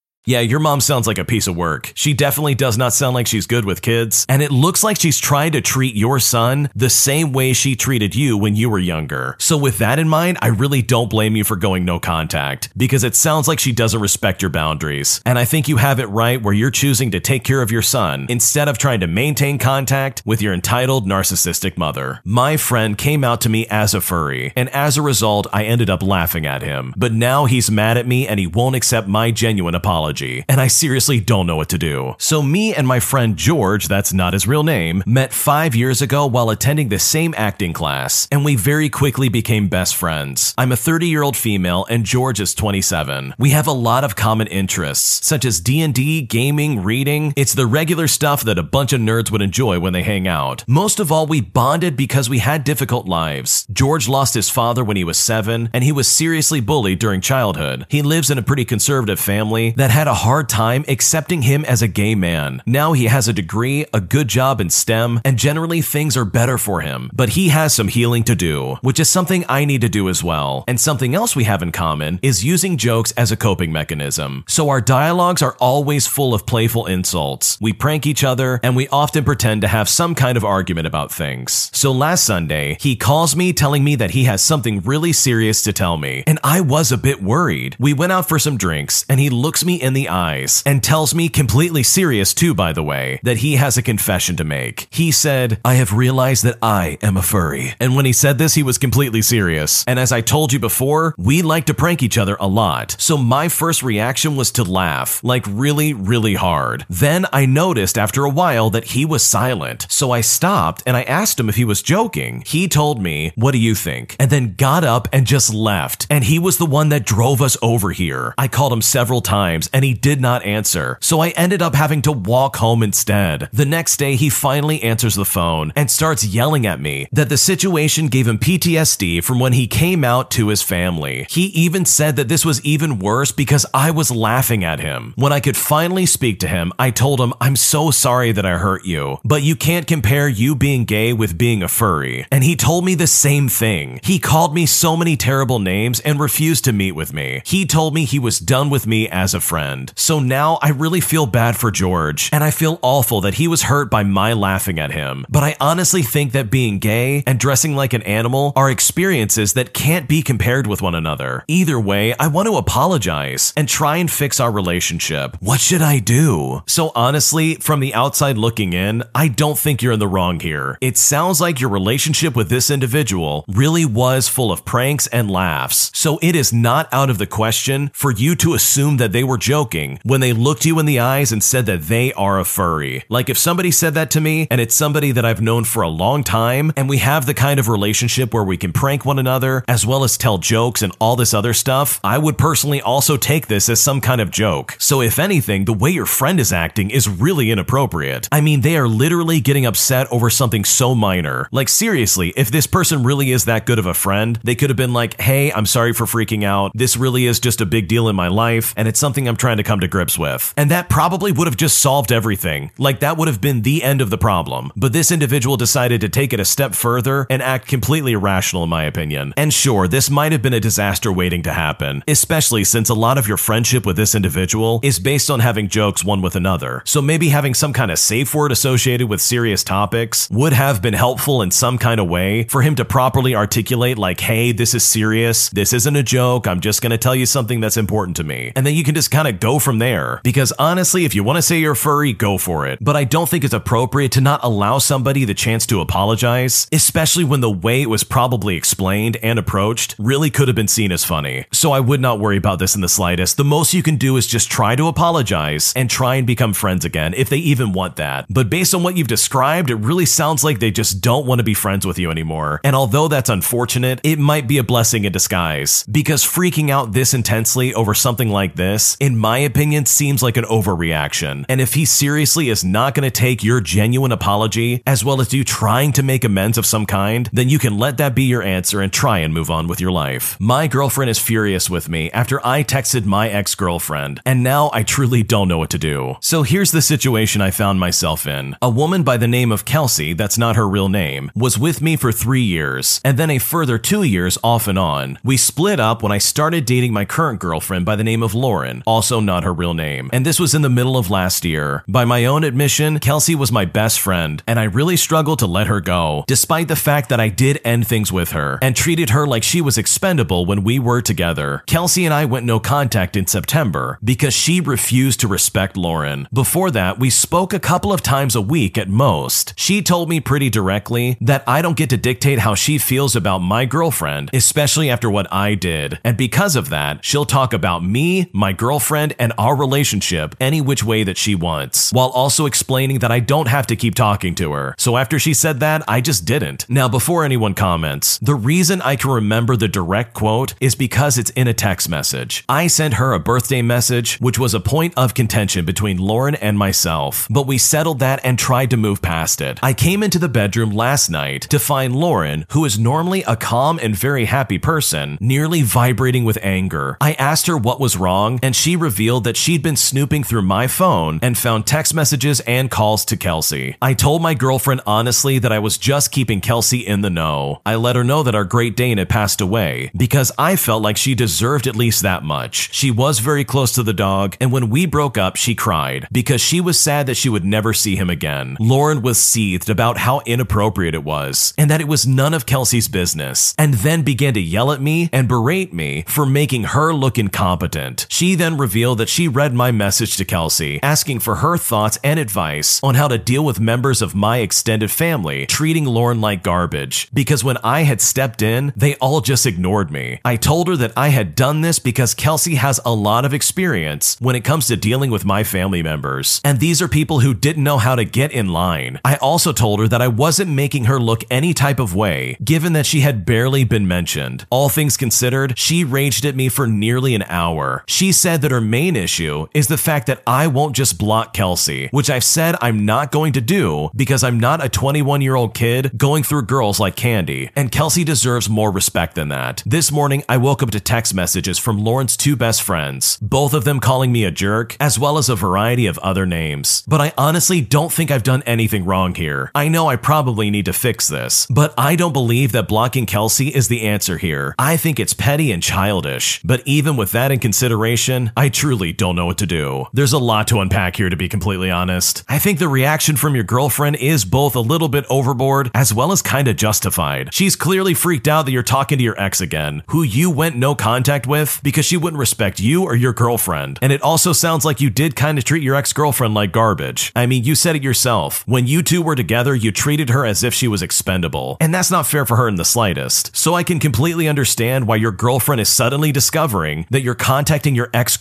Yeah, 0.23 0.41
your 0.41 0.59
mom 0.59 0.81
sounds 0.81 1.07
like 1.07 1.17
a 1.17 1.25
piece 1.25 1.47
of 1.47 1.57
work. 1.57 1.91
She 1.95 2.13
definitely 2.13 2.53
does 2.53 2.77
not 2.77 2.93
sound 2.93 3.15
like 3.15 3.25
she's 3.25 3.47
good 3.47 3.65
with 3.65 3.81
kids, 3.81 4.23
and 4.29 4.43
it 4.43 4.51
looks 4.51 4.83
like 4.83 4.99
she's 4.99 5.17
trying 5.17 5.53
to 5.53 5.61
treat 5.61 5.95
your 5.95 6.19
son 6.19 6.69
the 6.75 6.91
same 6.91 7.31
way 7.31 7.53
she 7.53 7.75
treated 7.75 8.13
you 8.13 8.37
when 8.37 8.55
you 8.55 8.69
were 8.69 8.77
younger. 8.77 9.35
So, 9.39 9.57
with 9.57 9.79
that 9.79 9.97
in 9.97 10.07
mind, 10.07 10.37
I 10.39 10.49
really 10.49 10.83
don't 10.83 11.09
blame 11.09 11.35
you 11.35 11.43
for 11.43 11.55
going 11.55 11.85
no 11.85 11.99
contact, 11.99 12.69
because 12.77 13.03
it 13.03 13.15
sounds 13.15 13.47
like 13.47 13.57
she 13.57 13.71
doesn't 13.71 13.99
respect 13.99 14.43
your 14.43 14.51
boundaries. 14.51 15.21
And 15.25 15.39
I 15.39 15.45
think 15.45 15.67
you 15.67 15.77
have 15.77 15.99
it 15.99 16.05
right 16.05 16.39
where 16.39 16.53
you're 16.53 16.69
choosing 16.69 17.09
to 17.11 17.19
take 17.19 17.43
care 17.43 17.63
of 17.63 17.71
your 17.71 17.81
son 17.81 18.27
instead 18.29 18.67
of 18.67 18.77
trying 18.77 18.99
to 18.99 19.07
maintain 19.07 19.57
contact 19.57 20.21
with 20.23 20.39
your 20.39 20.53
entitled 20.53 21.07
narcissistic 21.07 21.79
mother. 21.79 22.21
My 22.23 22.57
friend 22.57 22.95
came 22.95 23.23
out 23.23 23.41
to 23.41 23.49
me 23.49 23.65
as 23.71 23.95
a 23.95 24.01
furry, 24.01 24.53
and 24.55 24.69
as 24.69 24.97
a 24.97 25.01
result, 25.01 25.47
I 25.51 25.63
ended 25.63 25.89
up 25.89 26.03
laughing 26.03 26.45
at 26.45 26.61
him. 26.61 26.93
But 26.95 27.11
now 27.11 27.45
he's 27.45 27.71
mad 27.71 27.97
at 27.97 28.05
me 28.05 28.27
and 28.27 28.39
he 28.39 28.45
won't 28.45 28.75
accept 28.75 29.07
my 29.07 29.31
genuine 29.31 29.73
apology 29.73 30.10
and 30.49 30.59
I 30.59 30.67
seriously 30.67 31.19
don't 31.19 31.47
know 31.47 31.55
what 31.55 31.69
to 31.69 31.77
do. 31.77 32.15
So, 32.17 32.41
me 32.41 32.73
and 32.73 32.87
my 32.87 32.99
friend 32.99 33.37
George, 33.37 33.87
that's 33.87 34.13
not 34.13 34.33
his 34.33 34.47
real 34.47 34.63
name, 34.63 35.03
met 35.05 35.33
five 35.33 35.75
years 35.75 36.01
ago 36.01 36.25
while 36.25 36.49
attending 36.49 36.89
the 36.89 36.99
same 36.99 37.33
acting 37.37 37.73
class, 37.73 38.27
and 38.31 38.43
we 38.43 38.55
very 38.55 38.89
quickly 38.89 39.29
became 39.29 39.69
best 39.69 39.95
friends. 39.95 40.53
I'm 40.57 40.71
a 40.71 40.75
30 40.75 41.07
year 41.07 41.23
old 41.23 41.37
female, 41.37 41.85
and 41.89 42.05
George 42.05 42.39
is 42.39 42.53
27. 42.53 43.35
We 43.37 43.51
have 43.51 43.67
a 43.67 43.71
lot 43.71 44.03
of 44.03 44.15
common 44.15 44.47
interests, 44.47 45.25
such 45.25 45.45
as 45.45 45.61
D&D, 45.61 46.23
gaming, 46.23 46.83
reading. 46.83 47.33
It's 47.35 47.53
the 47.53 47.67
regular 47.67 48.07
stuff 48.07 48.43
that 48.43 48.59
a 48.59 48.63
bunch 48.63 48.93
of 48.93 49.01
nerds 49.01 49.31
would 49.31 49.41
enjoy 49.41 49.79
when 49.79 49.93
they 49.93 50.03
hang 50.03 50.27
out. 50.27 50.63
Most 50.67 50.99
of 50.99 51.11
all, 51.11 51.27
we 51.27 51.41
bonded 51.41 51.95
because 51.95 52.29
we 52.29 52.39
had 52.39 52.63
difficult 52.63 53.07
lives. 53.07 53.65
George 53.71 54.07
lost 54.09 54.33
his 54.33 54.49
father 54.49 54.83
when 54.83 54.97
he 54.97 55.03
was 55.03 55.17
seven, 55.17 55.69
and 55.73 55.83
he 55.83 55.91
was 55.91 56.07
seriously 56.07 56.59
bullied 56.59 56.99
during 56.99 57.21
childhood. 57.21 57.85
He 57.89 58.01
lives 58.01 58.29
in 58.29 58.37
a 58.37 58.43
pretty 58.43 58.65
conservative 58.65 59.19
family 59.19 59.71
that 59.77 59.91
had 60.01 60.07
a 60.07 60.13
hard 60.15 60.49
time 60.49 60.83
accepting 60.87 61.43
him 61.43 61.63
as 61.65 61.83
a 61.83 61.87
gay 61.87 62.15
man. 62.15 62.59
Now 62.65 62.93
he 62.93 63.05
has 63.05 63.27
a 63.27 63.33
degree, 63.33 63.85
a 63.93 64.01
good 64.01 64.27
job 64.27 64.59
in 64.59 64.71
STEM, 64.71 65.21
and 65.23 65.37
generally 65.37 65.81
things 65.81 66.17
are 66.17 66.25
better 66.25 66.57
for 66.57 66.81
him. 66.81 67.11
But 67.13 67.29
he 67.29 67.49
has 67.49 67.75
some 67.75 67.87
healing 67.87 68.23
to 68.23 68.33
do, 68.33 68.77
which 68.81 68.99
is 68.99 69.11
something 69.11 69.45
I 69.47 69.63
need 69.63 69.81
to 69.81 69.89
do 69.89 70.09
as 70.09 70.23
well. 70.23 70.63
And 70.67 70.79
something 70.79 71.13
else 71.13 71.35
we 71.35 71.43
have 71.43 71.61
in 71.61 71.71
common 71.71 72.19
is 72.23 72.43
using 72.43 72.77
jokes 72.77 73.11
as 73.11 73.31
a 73.31 73.37
coping 73.37 73.71
mechanism. 73.71 74.43
So 74.47 74.69
our 74.69 74.81
dialogues 74.81 75.43
are 75.43 75.55
always 75.59 76.07
full 76.07 76.33
of 76.33 76.47
playful 76.47 76.87
insults. 76.87 77.59
We 77.61 77.71
prank 77.71 78.07
each 78.07 78.23
other, 78.23 78.59
and 78.63 78.75
we 78.75 78.87
often 78.87 79.23
pretend 79.23 79.61
to 79.61 79.67
have 79.67 79.87
some 79.87 80.15
kind 80.15 80.35
of 80.35 80.43
argument 80.43 80.87
about 80.87 81.11
things. 81.11 81.69
So 81.73 81.91
last 81.91 82.25
Sunday, 82.25 82.75
he 82.81 82.95
calls 82.95 83.35
me 83.35 83.53
telling 83.53 83.83
me 83.83 83.93
that 83.97 84.09
he 84.09 84.23
has 84.23 84.41
something 84.41 84.81
really 84.81 85.13
serious 85.13 85.61
to 85.61 85.71
tell 85.71 85.97
me, 85.97 86.23
and 86.25 86.39
I 86.43 86.59
was 86.59 86.91
a 86.91 86.97
bit 86.97 87.21
worried. 87.21 87.75
We 87.77 87.93
went 87.93 88.13
out 88.13 88.27
for 88.27 88.39
some 88.39 88.57
drinks, 88.57 89.05
and 89.07 89.19
he 89.19 89.29
looks 89.29 89.63
me 89.63 89.75
in 89.75 89.90
in 89.91 89.93
the 89.93 90.09
eyes 90.09 90.63
and 90.65 90.81
tells 90.81 91.13
me, 91.13 91.27
completely 91.27 91.83
serious 91.83 92.33
too, 92.33 92.53
by 92.53 92.71
the 92.71 92.81
way, 92.81 93.19
that 93.23 93.37
he 93.37 93.57
has 93.57 93.77
a 93.77 93.81
confession 93.81 94.37
to 94.37 94.45
make. 94.45 94.87
He 94.89 95.11
said, 95.11 95.59
I 95.65 95.73
have 95.73 95.91
realized 95.91 96.45
that 96.45 96.57
I 96.61 96.97
am 97.01 97.17
a 97.17 97.21
furry. 97.21 97.73
And 97.77 97.93
when 97.93 98.05
he 98.05 98.13
said 98.13 98.37
this, 98.37 98.53
he 98.53 98.63
was 98.63 98.77
completely 98.77 99.21
serious. 99.21 99.83
And 99.85 99.99
as 99.99 100.13
I 100.13 100.21
told 100.21 100.53
you 100.53 100.59
before, 100.59 101.13
we 101.17 101.41
like 101.41 101.65
to 101.65 101.73
prank 101.73 102.01
each 102.01 102.17
other 102.17 102.37
a 102.39 102.47
lot. 102.47 102.95
So 102.99 103.17
my 103.17 103.49
first 103.49 103.83
reaction 103.83 104.37
was 104.37 104.49
to 104.51 104.63
laugh, 104.63 105.21
like 105.25 105.43
really, 105.49 105.93
really 105.93 106.35
hard. 106.35 106.85
Then 106.89 107.25
I 107.33 107.45
noticed 107.45 107.97
after 107.97 108.23
a 108.23 108.29
while 108.29 108.69
that 108.69 108.85
he 108.85 109.03
was 109.03 109.23
silent. 109.23 109.87
So 109.89 110.11
I 110.11 110.21
stopped 110.21 110.83
and 110.85 110.95
I 110.95 111.03
asked 111.03 111.37
him 111.37 111.49
if 111.49 111.55
he 111.55 111.65
was 111.65 111.81
joking. 111.81 112.43
He 112.45 112.69
told 112.69 113.01
me, 113.01 113.33
What 113.35 113.51
do 113.51 113.57
you 113.57 113.75
think? 113.75 114.15
And 114.19 114.31
then 114.31 114.55
got 114.55 114.85
up 114.85 115.09
and 115.11 115.27
just 115.27 115.53
left. 115.53 116.07
And 116.09 116.23
he 116.23 116.39
was 116.39 116.57
the 116.57 116.65
one 116.65 116.87
that 116.89 117.05
drove 117.05 117.41
us 117.41 117.57
over 117.61 117.91
here. 117.91 118.33
I 118.37 118.47
called 118.47 118.71
him 118.71 118.81
several 118.81 119.19
times 119.19 119.69
and 119.73 119.80
and 119.81 119.87
he 119.87 119.93
did 119.95 120.21
not 120.21 120.45
answer. 120.45 120.99
So 121.01 121.21
I 121.21 121.29
ended 121.29 121.59
up 121.59 121.73
having 121.73 122.03
to 122.03 122.11
walk 122.11 122.57
home 122.57 122.83
instead. 122.83 123.49
The 123.51 123.65
next 123.65 123.97
day, 123.97 124.15
he 124.15 124.29
finally 124.29 124.83
answers 124.83 125.15
the 125.15 125.25
phone 125.25 125.73
and 125.75 125.89
starts 125.89 126.23
yelling 126.23 126.67
at 126.67 126.79
me 126.79 127.07
that 127.11 127.29
the 127.29 127.37
situation 127.37 128.05
gave 128.05 128.27
him 128.27 128.37
PTSD 128.37 129.23
from 129.23 129.39
when 129.39 129.53
he 129.53 129.65
came 129.65 130.03
out 130.03 130.29
to 130.31 130.49
his 130.49 130.61
family. 130.61 131.25
He 131.31 131.45
even 131.45 131.85
said 131.85 132.15
that 132.17 132.27
this 132.27 132.45
was 132.45 132.63
even 132.63 132.99
worse 132.99 133.31
because 133.31 133.65
I 133.73 133.89
was 133.89 134.11
laughing 134.11 134.63
at 134.63 134.79
him. 134.79 135.13
When 135.15 135.33
I 135.33 135.39
could 135.39 135.57
finally 135.57 136.05
speak 136.05 136.39
to 136.41 136.47
him, 136.47 136.71
I 136.77 136.91
told 136.91 137.19
him, 137.19 137.33
I'm 137.41 137.55
so 137.55 137.89
sorry 137.89 138.31
that 138.33 138.45
I 138.45 138.59
hurt 138.59 138.85
you, 138.85 139.17
but 139.25 139.41
you 139.41 139.55
can't 139.55 139.87
compare 139.87 140.29
you 140.29 140.53
being 140.53 140.85
gay 140.85 141.11
with 141.11 141.39
being 141.39 141.63
a 141.63 141.67
furry. 141.67 142.27
And 142.29 142.43
he 142.43 142.55
told 142.55 142.85
me 142.85 142.93
the 142.93 143.07
same 143.07 143.49
thing. 143.49 143.99
He 144.03 144.19
called 144.19 144.53
me 144.53 144.67
so 144.67 144.95
many 144.95 145.17
terrible 145.17 145.57
names 145.57 145.99
and 146.01 146.19
refused 146.19 146.65
to 146.65 146.71
meet 146.71 146.91
with 146.91 147.13
me. 147.13 147.41
He 147.47 147.65
told 147.65 147.95
me 147.95 148.05
he 148.05 148.19
was 148.19 148.37
done 148.37 148.69
with 148.69 148.85
me 148.85 149.09
as 149.09 149.33
a 149.33 149.41
friend 149.41 149.70
friend. 149.71 149.93
So 149.95 150.19
now 150.19 150.59
I 150.61 150.69
really 150.69 151.01
feel 151.01 151.25
bad 151.25 151.55
for 151.55 151.71
George, 151.71 152.29
and 152.33 152.43
I 152.43 152.51
feel 152.51 152.79
awful 152.81 153.21
that 153.21 153.35
he 153.35 153.47
was 153.47 153.63
hurt 153.63 153.89
by 153.89 154.03
my 154.03 154.33
laughing 154.33 154.79
at 154.79 154.91
him. 154.91 155.25
But 155.29 155.43
I 155.43 155.55
honestly 155.59 156.01
think 156.01 156.31
that 156.33 156.51
being 156.51 156.79
gay 156.79 157.23
and 157.25 157.39
dressing 157.39 157.75
like 157.75 157.93
an 157.93 158.01
animal 158.03 158.53
are 158.55 158.69
experiences 158.69 159.53
that 159.53 159.73
can't 159.73 160.07
be 160.07 160.21
compared 160.21 160.67
with 160.67 160.81
one 160.81 160.95
another. 160.95 161.43
Either 161.47 161.79
way, 161.79 162.13
I 162.19 162.27
want 162.27 162.47
to 162.47 162.57
apologize 162.57 163.53
and 163.55 163.67
try 163.67 163.97
and 163.97 164.11
fix 164.11 164.39
our 164.39 164.51
relationship. 164.51 165.37
What 165.39 165.59
should 165.59 165.81
I 165.81 165.99
do? 165.99 166.61
So 166.67 166.91
honestly, 166.95 167.55
from 167.55 167.79
the 167.79 167.93
outside 167.93 168.37
looking 168.37 168.73
in, 168.73 169.03
I 169.15 169.27
don't 169.27 169.57
think 169.57 169.81
you're 169.81 169.93
in 169.93 169.99
the 169.99 170.07
wrong 170.07 170.39
here. 170.39 170.77
It 170.81 170.97
sounds 170.97 171.39
like 171.39 171.59
your 171.59 171.69
relationship 171.69 172.35
with 172.35 172.49
this 172.49 172.69
individual 172.69 173.45
really 173.47 173.85
was 173.85 174.27
full 174.27 174.51
of 174.51 174.65
pranks 174.65 175.07
and 175.07 175.31
laughs. 175.31 175.91
So 175.93 176.19
it 176.21 176.35
is 176.35 176.51
not 176.51 176.87
out 176.91 177.09
of 177.09 177.17
the 177.17 177.27
question 177.27 177.89
for 177.93 178.11
you 178.11 178.35
to 178.35 178.53
assume 178.53 178.97
that 178.97 179.11
they 179.11 179.23
were 179.23 179.37
joking 179.37 179.60
joking 179.61 179.99
when 180.01 180.21
they 180.21 180.33
looked 180.33 180.65
you 180.65 180.79
in 180.79 180.87
the 180.87 180.99
eyes 180.99 181.31
and 181.31 181.43
said 181.43 181.67
that 181.67 181.83
they 181.83 182.11
are 182.13 182.39
a 182.39 182.45
furry. 182.45 183.03
Like 183.09 183.29
if 183.29 183.37
somebody 183.37 183.69
said 183.69 183.93
that 183.93 184.09
to 184.11 184.19
me 184.19 184.47
and 184.49 184.59
it's 184.59 184.73
somebody 184.73 185.11
that 185.11 185.23
I've 185.23 185.39
known 185.39 185.65
for 185.65 185.83
a 185.83 185.87
long 185.87 186.23
time 186.23 186.73
and 186.75 186.89
we 186.89 186.97
have 186.97 187.27
the 187.27 187.35
kind 187.35 187.59
of 187.59 187.67
relationship 187.67 188.33
where 188.33 188.43
we 188.43 188.57
can 188.57 188.73
prank 188.73 189.05
one 189.05 189.19
another 189.19 189.63
as 189.67 189.85
well 189.85 190.03
as 190.03 190.17
tell 190.17 190.39
jokes 190.39 190.81
and 190.81 190.91
all 190.99 191.15
this 191.15 191.35
other 191.35 191.53
stuff, 191.53 191.99
I 192.03 192.17
would 192.17 192.39
personally 192.39 192.81
also 192.81 193.17
take 193.17 193.45
this 193.45 193.69
as 193.69 193.79
some 193.79 194.01
kind 194.01 194.19
of 194.19 194.31
joke. 194.31 194.75
So 194.79 194.99
if 194.99 195.19
anything, 195.19 195.65
the 195.65 195.73
way 195.73 195.91
your 195.91 196.07
friend 196.07 196.39
is 196.39 196.51
acting 196.51 196.89
is 196.89 197.07
really 197.07 197.51
inappropriate. 197.51 198.27
I 198.31 198.41
mean, 198.41 198.61
they 198.61 198.77
are 198.77 198.87
literally 198.87 199.41
getting 199.41 199.67
upset 199.67 200.07
over 200.11 200.31
something 200.31 200.65
so 200.65 200.95
minor. 200.95 201.49
Like 201.51 201.69
seriously, 201.69 202.33
if 202.35 202.49
this 202.49 202.65
person 202.65 203.03
really 203.03 203.29
is 203.29 203.45
that 203.45 203.67
good 203.67 203.77
of 203.77 203.85
a 203.85 203.93
friend, 203.93 204.39
they 204.43 204.55
could 204.55 204.71
have 204.71 204.77
been 204.77 204.93
like, 204.93 205.21
"Hey, 205.21 205.51
I'm 205.51 205.67
sorry 205.67 205.93
for 205.93 206.05
freaking 206.05 206.43
out. 206.43 206.71
This 206.73 206.97
really 206.97 207.27
is 207.27 207.39
just 207.39 207.61
a 207.61 207.65
big 207.67 207.87
deal 207.87 208.09
in 208.09 208.15
my 208.15 208.27
life 208.27 208.73
and 208.75 208.87
it's 208.87 208.99
something 208.99 209.27
I'm 209.27 209.35
trying 209.35 209.50
trying 209.51 209.57
to 209.57 209.63
come 209.63 209.81
to 209.81 209.87
grips 209.87 210.17
with. 210.17 210.53
And 210.55 210.71
that 210.71 210.87
probably 210.87 211.33
would 211.33 211.45
have 211.47 211.57
just 211.57 211.79
solved 211.79 212.13
everything. 212.13 212.71
Like 212.77 213.01
that 213.01 213.17
would 213.17 213.27
have 213.27 213.41
been 213.41 213.63
the 213.63 213.83
end 213.83 213.99
of 213.99 214.09
the 214.09 214.17
problem. 214.17 214.71
But 214.77 214.93
this 214.93 215.11
individual 215.11 215.57
decided 215.57 215.99
to 216.01 216.09
take 216.09 216.31
it 216.31 216.39
a 216.39 216.45
step 216.45 216.73
further 216.73 217.27
and 217.29 217.41
act 217.41 217.67
completely 217.67 218.13
irrational, 218.13 218.63
in 218.63 218.69
my 218.69 218.85
opinion. 218.85 219.33
And 219.35 219.53
sure, 219.53 219.89
this 219.89 220.09
might 220.09 220.31
have 220.31 220.41
been 220.41 220.53
a 220.53 220.61
disaster 220.61 221.11
waiting 221.11 221.43
to 221.43 221.51
happen, 221.51 222.01
especially 222.07 222.63
since 222.63 222.87
a 222.87 222.93
lot 222.93 223.17
of 223.17 223.27
your 223.27 223.35
friendship 223.35 223.85
with 223.85 223.97
this 223.97 224.15
individual 224.15 224.79
is 224.83 224.99
based 224.99 225.29
on 225.29 225.41
having 225.41 225.67
jokes 225.67 226.05
one 226.05 226.21
with 226.21 226.37
another. 226.37 226.81
So 226.85 227.01
maybe 227.01 227.27
having 227.27 227.53
some 227.53 227.73
kind 227.73 227.91
of 227.91 227.99
safe 227.99 228.33
word 228.33 228.53
associated 228.53 229.09
with 229.09 229.19
serious 229.19 229.65
topics 229.65 230.29
would 230.31 230.53
have 230.53 230.81
been 230.81 230.93
helpful 230.93 231.41
in 231.41 231.51
some 231.51 231.77
kind 231.77 231.99
of 231.99 232.07
way 232.07 232.45
for 232.45 232.61
him 232.61 232.75
to 232.75 232.85
properly 232.85 233.35
articulate, 233.35 233.97
like, 233.97 234.21
hey, 234.21 234.53
this 234.53 234.73
is 234.73 234.85
serious. 234.85 235.49
This 235.49 235.73
isn't 235.73 235.95
a 235.97 236.03
joke. 236.03 236.47
I'm 236.47 236.61
just 236.61 236.81
to 236.81 236.97
tell 236.97 237.15
you 237.15 237.25
something 237.25 237.59
that's 237.59 237.77
important 237.77 238.15
to 238.17 238.23
me. 238.23 238.53
And 238.55 238.65
then 238.65 238.75
you 238.75 238.83
can 238.83 238.95
just 238.95 239.11
kind 239.11 239.27
of 239.27 239.39
go 239.41 239.59
from 239.59 239.79
there. 239.79 240.21
Because 240.23 240.53
honestly, 240.57 241.03
if 241.03 241.13
you 241.13 241.23
want 241.23 241.37
to 241.37 241.41
say 241.41 241.59
you're 241.59 241.75
furry, 241.75 242.13
go 242.13 242.37
for 242.37 242.65
it. 242.65 242.79
But 242.79 242.95
I 242.95 243.03
don't 243.03 243.27
think 243.27 243.43
it's 243.43 243.53
appropriate 243.53 244.11
to 244.13 244.21
not 244.21 244.39
allow 244.43 244.77
somebody 244.77 245.25
the 245.25 245.33
chance 245.33 245.65
to 245.67 245.81
apologize, 245.81 246.67
especially 246.71 247.25
when 247.25 247.41
the 247.41 247.51
way 247.51 247.81
it 247.81 247.89
was 247.89 248.05
probably 248.05 248.55
explained 248.55 249.17
and 249.23 249.37
approached 249.37 249.95
really 249.99 250.29
could 250.29 250.47
have 250.47 250.55
been 250.55 250.67
seen 250.67 250.91
as 250.91 251.03
funny. 251.03 251.45
So 251.51 251.71
I 251.71 251.79
would 251.79 251.99
not 251.99 252.19
worry 252.19 252.37
about 252.37 252.59
this 252.59 252.75
in 252.75 252.81
the 252.81 252.87
slightest. 252.87 253.35
The 253.35 253.43
most 253.43 253.73
you 253.73 253.83
can 253.83 253.97
do 253.97 254.15
is 254.15 254.27
just 254.27 254.51
try 254.51 254.75
to 254.75 254.87
apologize 254.87 255.73
and 255.75 255.89
try 255.89 256.15
and 256.15 256.27
become 256.27 256.53
friends 256.53 256.85
again 256.85 257.13
if 257.15 257.29
they 257.29 257.37
even 257.37 257.73
want 257.73 257.95
that. 257.95 258.27
But 258.29 258.49
based 258.49 258.75
on 258.75 258.83
what 258.83 258.95
you've 258.95 259.07
described, 259.07 259.71
it 259.71 259.75
really 259.75 260.05
sounds 260.05 260.43
like 260.43 260.59
they 260.59 260.71
just 260.71 261.01
don't 261.01 261.25
want 261.25 261.39
to 261.39 261.43
be 261.43 261.55
friends 261.55 261.85
with 261.85 261.97
you 261.97 262.11
anymore. 262.11 262.61
And 262.63 262.75
although 262.75 263.07
that's 263.07 263.29
unfortunate, 263.29 263.99
it 264.03 264.19
might 264.19 264.47
be 264.47 264.59
a 264.59 264.63
blessing 264.63 265.03
in 265.05 265.11
disguise 265.11 265.83
because 265.91 266.23
freaking 266.23 266.69
out 266.69 266.93
this 266.93 267.15
intensely 267.15 267.73
over 267.73 267.93
something 267.95 268.29
like 268.29 268.55
this, 268.55 268.95
in 268.99 269.17
my 269.21 269.37
opinion, 269.37 269.85
seems 269.85 270.23
like 270.23 270.35
an 270.35 270.45
overreaction. 270.45 271.45
And 271.47 271.61
if 271.61 271.75
he 271.75 271.85
seriously 271.85 272.49
is 272.49 272.63
not 272.63 272.95
going 272.95 273.03
to 273.03 273.11
take 273.11 273.43
your 273.43 273.61
genuine 273.61 274.11
apology, 274.11 274.81
as 274.87 275.05
well 275.05 275.21
as 275.21 275.31
you 275.31 275.43
trying 275.43 275.91
to 275.93 276.01
make 276.01 276.23
amends 276.23 276.57
of 276.57 276.65
some 276.65 276.87
kind, 276.87 277.29
then 277.31 277.47
you 277.47 277.59
can 277.59 277.77
let 277.77 277.97
that 277.97 278.15
be 278.15 278.23
your 278.23 278.41
answer 278.41 278.81
and 278.81 278.91
try 278.91 279.19
and 279.19 279.31
move 279.31 279.51
on 279.51 279.67
with 279.67 279.79
your 279.79 279.91
life. 279.91 280.37
My 280.39 280.65
girlfriend 280.65 281.11
is 281.11 281.19
furious 281.19 281.69
with 281.69 281.87
me 281.87 282.09
after 282.11 282.43
I 282.43 282.63
texted 282.63 283.05
my 283.05 283.29
ex 283.29 283.53
girlfriend, 283.53 284.21
and 284.25 284.41
now 284.41 284.71
I 284.73 284.81
truly 284.81 285.21
don't 285.21 285.47
know 285.47 285.59
what 285.59 285.69
to 285.69 285.77
do. 285.77 286.15
So 286.19 286.41
here's 286.41 286.71
the 286.71 286.81
situation 286.81 287.41
I 287.41 287.51
found 287.51 287.79
myself 287.79 288.25
in. 288.25 288.55
A 288.59 288.71
woman 288.71 289.03
by 289.03 289.17
the 289.17 289.27
name 289.27 289.51
of 289.51 289.65
Kelsey, 289.65 290.13
that's 290.13 290.39
not 290.39 290.55
her 290.55 290.67
real 290.67 290.89
name, 290.89 291.31
was 291.35 291.59
with 291.59 291.79
me 291.79 291.95
for 291.95 292.11
three 292.11 292.41
years, 292.41 292.99
and 293.05 293.19
then 293.19 293.29
a 293.29 293.37
further 293.37 293.77
two 293.77 294.01
years 294.01 294.39
off 294.43 294.67
and 294.67 294.79
on. 294.79 295.19
We 295.23 295.37
split 295.37 295.79
up 295.79 296.01
when 296.01 296.11
I 296.11 296.17
started 296.17 296.65
dating 296.65 296.91
my 296.91 297.05
current 297.05 297.39
girlfriend 297.39 297.85
by 297.85 297.95
the 297.95 298.03
name 298.03 298.23
of 298.23 298.33
Lauren, 298.33 298.81
also 298.87 299.10
also 299.11 299.19
not 299.19 299.43
her 299.43 299.53
real 299.53 299.73
name, 299.73 300.09
and 300.13 300.25
this 300.25 300.39
was 300.39 300.55
in 300.55 300.61
the 300.61 300.69
middle 300.69 300.95
of 300.95 301.09
last 301.09 301.43
year. 301.43 301.83
By 301.85 302.05
my 302.05 302.23
own 302.23 302.45
admission, 302.45 302.97
Kelsey 302.99 303.35
was 303.35 303.51
my 303.51 303.65
best 303.65 303.99
friend, 303.99 304.41
and 304.47 304.57
I 304.57 304.63
really 304.63 304.95
struggled 304.95 305.39
to 305.39 305.47
let 305.47 305.67
her 305.67 305.81
go, 305.81 306.23
despite 306.27 306.69
the 306.69 306.77
fact 306.77 307.09
that 307.09 307.19
I 307.19 307.27
did 307.27 307.59
end 307.65 307.85
things 307.85 308.09
with 308.09 308.31
her 308.31 308.57
and 308.61 308.73
treated 308.73 309.09
her 309.09 309.27
like 309.27 309.43
she 309.43 309.59
was 309.59 309.77
expendable 309.77 310.45
when 310.45 310.63
we 310.63 310.79
were 310.79 311.01
together. 311.01 311.61
Kelsey 311.67 312.05
and 312.05 312.13
I 312.13 312.23
went 312.23 312.45
no 312.45 312.57
contact 312.57 313.17
in 313.17 313.27
September 313.27 313.99
because 314.01 314.33
she 314.33 314.61
refused 314.61 315.19
to 315.19 315.27
respect 315.27 315.75
Lauren. 315.75 316.29
Before 316.31 316.71
that, 316.71 316.97
we 316.97 317.09
spoke 317.09 317.51
a 317.51 317.59
couple 317.59 317.91
of 317.91 318.01
times 318.01 318.33
a 318.33 318.41
week 318.41 318.77
at 318.77 318.87
most. 318.87 319.53
She 319.57 319.81
told 319.81 320.07
me 320.07 320.21
pretty 320.21 320.49
directly 320.49 321.17
that 321.19 321.43
I 321.45 321.61
don't 321.61 321.75
get 321.75 321.89
to 321.89 321.97
dictate 321.97 322.39
how 322.39 322.55
she 322.55 322.77
feels 322.77 323.17
about 323.17 323.39
my 323.39 323.65
girlfriend, 323.65 324.29
especially 324.31 324.89
after 324.89 325.09
what 325.09 325.27
I 325.33 325.55
did. 325.55 325.99
And 326.05 326.15
because 326.15 326.55
of 326.55 326.69
that, 326.69 327.03
she'll 327.03 327.25
talk 327.25 327.51
about 327.51 327.83
me, 327.83 328.29
my 328.31 328.53
girlfriend, 328.53 329.00
and 329.17 329.33
our 329.37 329.55
relationship 329.55 330.35
any 330.39 330.61
which 330.61 330.83
way 330.83 331.03
that 331.03 331.17
she 331.17 331.33
wants, 331.35 331.91
while 331.91 332.09
also 332.09 332.45
explaining 332.45 332.99
that 332.99 333.11
I 333.11 333.19
don't 333.19 333.47
have 333.47 333.67
to 333.67 333.75
keep 333.75 333.95
talking 333.95 334.35
to 334.35 334.51
her. 334.53 334.75
So 334.77 334.97
after 334.97 335.17
she 335.17 335.33
said 335.33 335.59
that, 335.61 335.83
I 335.87 336.01
just 336.01 336.25
didn't. 336.25 336.69
Now, 336.69 336.87
before 336.87 337.25
anyone 337.25 337.53
comments, 337.53 338.19
the 338.19 338.35
reason 338.35 338.81
I 338.81 338.95
can 338.95 339.09
remember 339.09 339.55
the 339.55 339.67
direct 339.67 340.13
quote 340.13 340.53
is 340.59 340.75
because 340.75 341.17
it's 341.17 341.31
in 341.31 341.47
a 341.47 341.53
text 341.53 341.89
message. 341.89 342.43
I 342.47 342.67
sent 342.67 342.95
her 342.95 343.13
a 343.13 343.19
birthday 343.19 343.61
message, 343.61 344.17
which 344.19 344.37
was 344.37 344.53
a 344.53 344.59
point 344.59 344.93
of 344.97 345.13
contention 345.13 345.65
between 345.65 345.97
Lauren 345.97 346.35
and 346.35 346.57
myself, 346.57 347.27
but 347.29 347.47
we 347.47 347.57
settled 347.57 347.99
that 347.99 348.19
and 348.23 348.37
tried 348.37 348.69
to 348.71 348.77
move 348.77 349.01
past 349.01 349.41
it. 349.41 349.59
I 349.63 349.73
came 349.73 350.03
into 350.03 350.19
the 350.19 350.29
bedroom 350.29 350.71
last 350.71 351.09
night 351.09 351.43
to 351.49 351.59
find 351.59 351.95
Lauren, 351.95 352.45
who 352.51 352.65
is 352.65 352.77
normally 352.77 353.23
a 353.23 353.35
calm 353.35 353.79
and 353.81 353.95
very 353.95 354.25
happy 354.25 354.59
person, 354.59 355.17
nearly 355.21 355.61
vibrating 355.61 356.23
with 356.23 356.37
anger. 356.41 356.97
I 356.99 357.13
asked 357.13 357.47
her 357.47 357.57
what 357.57 357.79
was 357.79 357.97
wrong, 357.97 358.39
and 358.43 358.55
she 358.55 358.75
revealed 358.75 358.90
that 358.91 359.37
she'd 359.37 359.63
been 359.63 359.75
snooping 359.75 360.23
through 360.23 360.41
my 360.41 360.67
phone 360.67 361.19
and 361.21 361.37
found 361.37 361.65
text 361.65 361.93
messages 361.93 362.39
and 362.41 362.69
calls 362.69 363.05
to 363.05 363.17
Kelsey. 363.17 363.75
I 363.81 363.93
told 363.93 364.21
my 364.21 364.33
girlfriend 364.33 364.81
honestly 364.85 365.39
that 365.39 365.51
I 365.51 365.59
was 365.59 365.77
just 365.77 366.11
keeping 366.11 366.41
Kelsey 366.41 366.85
in 366.85 367.01
the 367.01 367.09
know. 367.09 367.61
I 367.65 367.75
let 367.75 367.95
her 367.95 368.03
know 368.03 368.21
that 368.21 368.35
our 368.35 368.43
Great 368.43 368.75
Dane 368.75 368.97
had 368.97 369.09
passed 369.09 369.41
away 369.41 369.91
because 369.95 370.31
I 370.37 370.55
felt 370.55 370.83
like 370.83 370.97
she 370.97 371.15
deserved 371.15 371.67
at 371.67 371.75
least 371.75 372.03
that 372.03 372.23
much. 372.23 372.73
She 372.73 372.91
was 372.91 373.19
very 373.19 373.45
close 373.45 373.71
to 373.73 373.83
the 373.83 373.93
dog, 373.93 374.35
and 374.39 374.51
when 374.51 374.69
we 374.69 374.85
broke 374.85 375.17
up, 375.17 375.35
she 375.35 375.55
cried 375.55 376.07
because 376.11 376.41
she 376.41 376.61
was 376.61 376.79
sad 376.79 377.07
that 377.07 377.17
she 377.17 377.29
would 377.29 377.45
never 377.45 377.73
see 377.73 377.95
him 377.95 378.09
again. 378.09 378.57
Lauren 378.59 379.01
was 379.01 379.19
seethed 379.19 379.69
about 379.69 379.97
how 379.97 380.21
inappropriate 380.25 380.95
it 380.95 381.03
was 381.03 381.53
and 381.57 381.71
that 381.71 381.81
it 381.81 381.87
was 381.87 382.05
none 382.05 382.33
of 382.33 382.45
Kelsey's 382.45 382.87
business, 382.87 383.55
and 383.57 383.75
then 383.75 384.03
began 384.03 384.33
to 384.33 384.41
yell 384.41 384.71
at 384.71 384.81
me 384.81 385.09
and 385.11 385.27
berate 385.27 385.73
me 385.73 386.03
for 386.07 386.25
making 386.25 386.63
her 386.65 386.93
look 386.93 387.17
incompetent. 387.17 388.05
She 388.09 388.35
then 388.35 388.57
revealed 388.57 388.80
that 388.81 389.09
she 389.09 389.27
read 389.27 389.53
my 389.53 389.71
message 389.71 390.17
to 390.17 390.25
Kelsey, 390.25 390.79
asking 390.81 391.19
for 391.19 391.35
her 391.35 391.55
thoughts 391.57 391.99
and 392.03 392.19
advice 392.19 392.79
on 392.83 392.95
how 392.95 393.07
to 393.07 393.17
deal 393.17 393.45
with 393.45 393.59
members 393.59 394.01
of 394.01 394.15
my 394.15 394.39
extended 394.39 394.89
family 394.89 395.45
treating 395.45 395.85
Lauren 395.85 396.19
like 396.19 396.41
garbage, 396.41 397.07
because 397.13 397.43
when 397.43 397.57
I 397.57 397.83
had 397.83 398.01
stepped 398.01 398.41
in, 398.41 398.73
they 398.75 398.95
all 398.95 399.21
just 399.21 399.45
ignored 399.45 399.91
me. 399.91 400.19
I 400.25 400.35
told 400.35 400.67
her 400.67 400.75
that 400.77 400.93
I 400.97 401.09
had 401.09 401.35
done 401.35 401.61
this 401.61 401.77
because 401.77 402.15
Kelsey 402.15 402.55
has 402.55 402.79
a 402.83 402.93
lot 402.93 403.23
of 403.23 403.33
experience 403.33 404.17
when 404.19 404.35
it 404.35 404.43
comes 404.43 404.67
to 404.67 404.75
dealing 404.75 405.11
with 405.11 405.25
my 405.25 405.43
family 405.43 405.83
members, 405.83 406.41
and 406.43 406.59
these 406.59 406.81
are 406.81 406.87
people 406.87 407.19
who 407.19 407.33
didn't 407.33 407.63
know 407.63 407.77
how 407.77 407.95
to 407.95 408.03
get 408.03 408.31
in 408.31 408.49
line. 408.49 408.99
I 409.05 409.15
also 409.17 409.53
told 409.53 409.79
her 409.79 409.87
that 409.87 410.01
I 410.01 410.07
wasn't 410.07 410.51
making 410.51 410.85
her 410.85 410.99
look 410.99 411.23
any 411.29 411.53
type 411.53 411.79
of 411.79 411.95
way, 411.95 412.35
given 412.43 412.73
that 412.73 412.87
she 412.87 413.01
had 413.01 413.25
barely 413.25 413.63
been 413.63 413.87
mentioned. 413.87 414.45
All 414.49 414.69
things 414.69 414.97
considered, 414.97 415.57
she 415.57 415.83
raged 415.83 416.25
at 416.25 416.35
me 416.35 416.49
for 416.49 416.65
nearly 416.65 417.13
an 417.13 417.23
hour. 417.23 417.83
She 417.87 418.11
said 418.11 418.41
that 418.41 418.51
her 418.51 418.61
main 418.71 418.95
issue 418.95 419.47
is 419.53 419.67
the 419.67 419.77
fact 419.77 420.07
that 420.07 420.23
I 420.25 420.47
won't 420.47 420.75
just 420.75 420.97
block 420.97 421.33
Kelsey, 421.33 421.89
which 421.89 422.09
I've 422.09 422.23
said 422.23 422.55
I'm 422.61 422.85
not 422.85 423.11
going 423.11 423.33
to 423.33 423.41
do 423.41 423.89
because 423.93 424.23
I'm 424.23 424.39
not 424.39 424.63
a 424.63 424.69
21 424.69 425.21
year 425.21 425.35
old 425.35 425.53
kid 425.53 425.91
going 425.97 426.23
through 426.23 426.43
girls 426.43 426.79
like 426.79 426.95
Candy, 426.95 427.49
and 427.55 427.71
Kelsey 427.71 428.03
deserves 428.05 428.49
more 428.49 428.71
respect 428.71 429.15
than 429.15 429.27
that. 429.27 429.61
This 429.65 429.91
morning, 429.91 430.23
I 430.29 430.37
woke 430.37 430.63
up 430.63 430.71
to 430.71 430.79
text 430.79 431.13
messages 431.13 431.59
from 431.59 431.83
Lauren's 431.83 432.15
two 432.15 432.35
best 432.37 432.63
friends, 432.63 433.17
both 433.21 433.53
of 433.53 433.65
them 433.65 433.81
calling 433.81 434.11
me 434.11 434.23
a 434.23 434.31
jerk, 434.31 434.77
as 434.79 434.97
well 434.97 435.17
as 435.17 435.27
a 435.27 435.35
variety 435.35 435.85
of 435.85 435.97
other 435.99 436.25
names. 436.25 436.83
But 436.87 437.01
I 437.01 437.13
honestly 437.17 437.59
don't 437.59 437.91
think 437.91 438.09
I've 438.09 438.23
done 438.23 438.43
anything 438.43 438.85
wrong 438.85 439.15
here. 439.15 439.51
I 439.53 439.67
know 439.67 439.87
I 439.87 439.97
probably 439.97 440.49
need 440.49 440.65
to 440.65 440.73
fix 440.73 441.09
this, 441.09 441.45
but 441.49 441.73
I 441.77 441.97
don't 441.97 442.13
believe 442.13 442.53
that 442.53 442.69
blocking 442.69 443.05
Kelsey 443.05 443.49
is 443.49 443.67
the 443.67 443.81
answer 443.81 444.17
here. 444.17 444.55
I 444.57 444.77
think 444.77 444.97
it's 444.99 445.13
petty 445.13 445.51
and 445.51 445.61
childish, 445.61 446.41
but 446.43 446.61
even 446.65 446.95
with 446.95 447.11
that 447.11 447.31
in 447.31 447.39
consideration, 447.39 448.31
I 448.37 448.47
truly 448.61 448.93
don't 448.93 449.15
know 449.15 449.25
what 449.25 449.39
to 449.39 449.47
do. 449.47 449.87
There's 449.91 450.13
a 450.13 450.19
lot 450.19 450.47
to 450.49 450.59
unpack 450.59 450.95
here, 450.95 451.09
to 451.09 451.15
be 451.15 451.27
completely 451.27 451.71
honest. 451.71 452.23
I 452.29 452.37
think 452.37 452.59
the 452.59 452.67
reaction 452.67 453.15
from 453.15 453.33
your 453.33 453.43
girlfriend 453.43 453.95
is 453.95 454.23
both 454.23 454.55
a 454.55 454.59
little 454.59 454.87
bit 454.87 455.03
overboard 455.09 455.71
as 455.73 455.91
well 455.91 456.11
as 456.11 456.21
kinda 456.21 456.53
justified. 456.53 457.33
She's 457.33 457.55
clearly 457.55 457.95
freaked 457.95 458.27
out 458.27 458.45
that 458.45 458.51
you're 458.51 458.61
talking 458.61 458.99
to 458.99 459.03
your 459.03 459.19
ex 459.19 459.41
again, 459.41 459.81
who 459.87 460.03
you 460.03 460.29
went 460.29 460.57
no 460.57 460.75
contact 460.75 461.25
with 461.25 461.59
because 461.63 461.85
she 461.85 461.97
wouldn't 461.97 462.19
respect 462.19 462.59
you 462.59 462.83
or 462.83 462.95
your 462.95 463.13
girlfriend. 463.13 463.79
And 463.81 463.91
it 463.91 464.03
also 464.03 464.31
sounds 464.31 464.63
like 464.63 464.79
you 464.79 464.91
did 464.91 465.15
kind 465.15 465.39
of 465.39 465.43
treat 465.43 465.63
your 465.63 465.73
ex 465.73 465.91
girlfriend 465.91 466.35
like 466.35 466.51
garbage. 466.51 467.11
I 467.15 467.25
mean, 467.25 467.43
you 467.43 467.55
said 467.55 467.75
it 467.75 467.81
yourself. 467.81 468.43
When 468.45 468.67
you 468.67 468.83
two 468.83 469.01
were 469.01 469.15
together, 469.15 469.55
you 469.55 469.71
treated 469.71 470.11
her 470.11 470.23
as 470.23 470.43
if 470.43 470.53
she 470.53 470.67
was 470.67 470.83
expendable. 470.83 471.57
And 471.59 471.73
that's 471.73 471.89
not 471.89 472.05
fair 472.05 472.27
for 472.27 472.37
her 472.37 472.47
in 472.47 472.57
the 472.57 472.63
slightest. 472.63 473.35
So 473.35 473.55
I 473.55 473.63
can 473.63 473.79
completely 473.79 474.27
understand 474.27 474.87
why 474.87 474.97
your 474.97 475.11
girlfriend 475.11 475.61
is 475.61 475.69
suddenly 475.69 476.11
discovering 476.11 476.85
that 476.91 477.01
you're 477.01 477.15
contacting 477.15 477.73
your 477.73 477.89
ex 477.91 478.17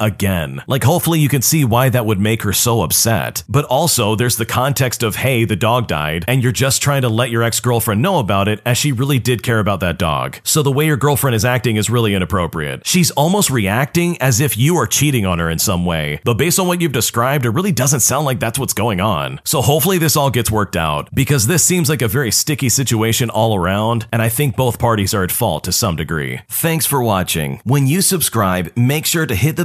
again. 0.00 0.62
Like, 0.66 0.84
hopefully, 0.84 1.18
you 1.18 1.28
can 1.28 1.42
see 1.42 1.64
why 1.64 1.88
that 1.88 2.06
would 2.06 2.20
make 2.20 2.42
her 2.42 2.52
so 2.52 2.82
upset. 2.82 3.42
But 3.48 3.64
also, 3.64 4.14
there's 4.14 4.36
the 4.36 4.46
context 4.46 5.02
of, 5.02 5.16
hey, 5.16 5.44
the 5.44 5.56
dog 5.56 5.88
died, 5.88 6.24
and 6.28 6.42
you're 6.42 6.52
just 6.52 6.82
trying 6.82 7.02
to 7.02 7.08
let 7.08 7.30
your 7.30 7.42
ex 7.42 7.58
girlfriend 7.60 8.02
know 8.02 8.18
about 8.18 8.48
it 8.48 8.60
as 8.64 8.78
she 8.78 8.92
really 8.92 9.18
did 9.18 9.42
care 9.42 9.58
about 9.58 9.80
that 9.80 9.98
dog. 9.98 10.38
So 10.44 10.62
the 10.62 10.70
way 10.70 10.86
your 10.86 10.96
girlfriend 10.96 11.34
is 11.34 11.44
acting 11.44 11.76
is 11.76 11.90
really 11.90 12.14
inappropriate. 12.14 12.86
She's 12.86 13.10
almost 13.12 13.50
reacting 13.50 14.20
as 14.20 14.40
if 14.40 14.56
you 14.56 14.76
are 14.76 14.86
cheating 14.86 15.26
on 15.26 15.38
her 15.38 15.50
in 15.50 15.58
some 15.58 15.84
way. 15.84 16.20
But 16.24 16.38
based 16.38 16.58
on 16.58 16.66
what 16.66 16.80
you've 16.80 16.92
described, 16.92 17.44
it 17.44 17.50
really 17.50 17.72
doesn't 17.72 18.00
sound 18.00 18.26
like 18.26 18.38
that's 18.38 18.58
what's 18.58 18.74
going 18.74 19.00
on. 19.00 19.40
So 19.44 19.60
hopefully, 19.62 19.98
this 19.98 20.16
all 20.16 20.30
gets 20.30 20.50
worked 20.50 20.76
out 20.76 21.08
because 21.14 21.46
this 21.46 21.64
seems 21.64 21.88
like 21.88 22.02
a 22.02 22.08
very 22.08 22.30
sticky 22.30 22.68
situation 22.68 23.30
all 23.30 23.56
around, 23.56 24.06
and 24.12 24.22
I 24.22 24.28
think 24.28 24.56
both 24.56 24.78
parties 24.78 25.14
are 25.14 25.24
at 25.24 25.32
fault 25.32 25.64
to 25.64 25.72
some 25.72 25.96
degree. 25.96 26.40
Thanks 26.48 26.86
for 26.86 27.02
watching. 27.02 27.60
When 27.64 27.86
you 27.86 28.02
subscribe, 28.02 28.72
make 28.76 29.06
sure 29.06 29.26
to 29.26 29.34
hit 29.34 29.56
the 29.56 29.64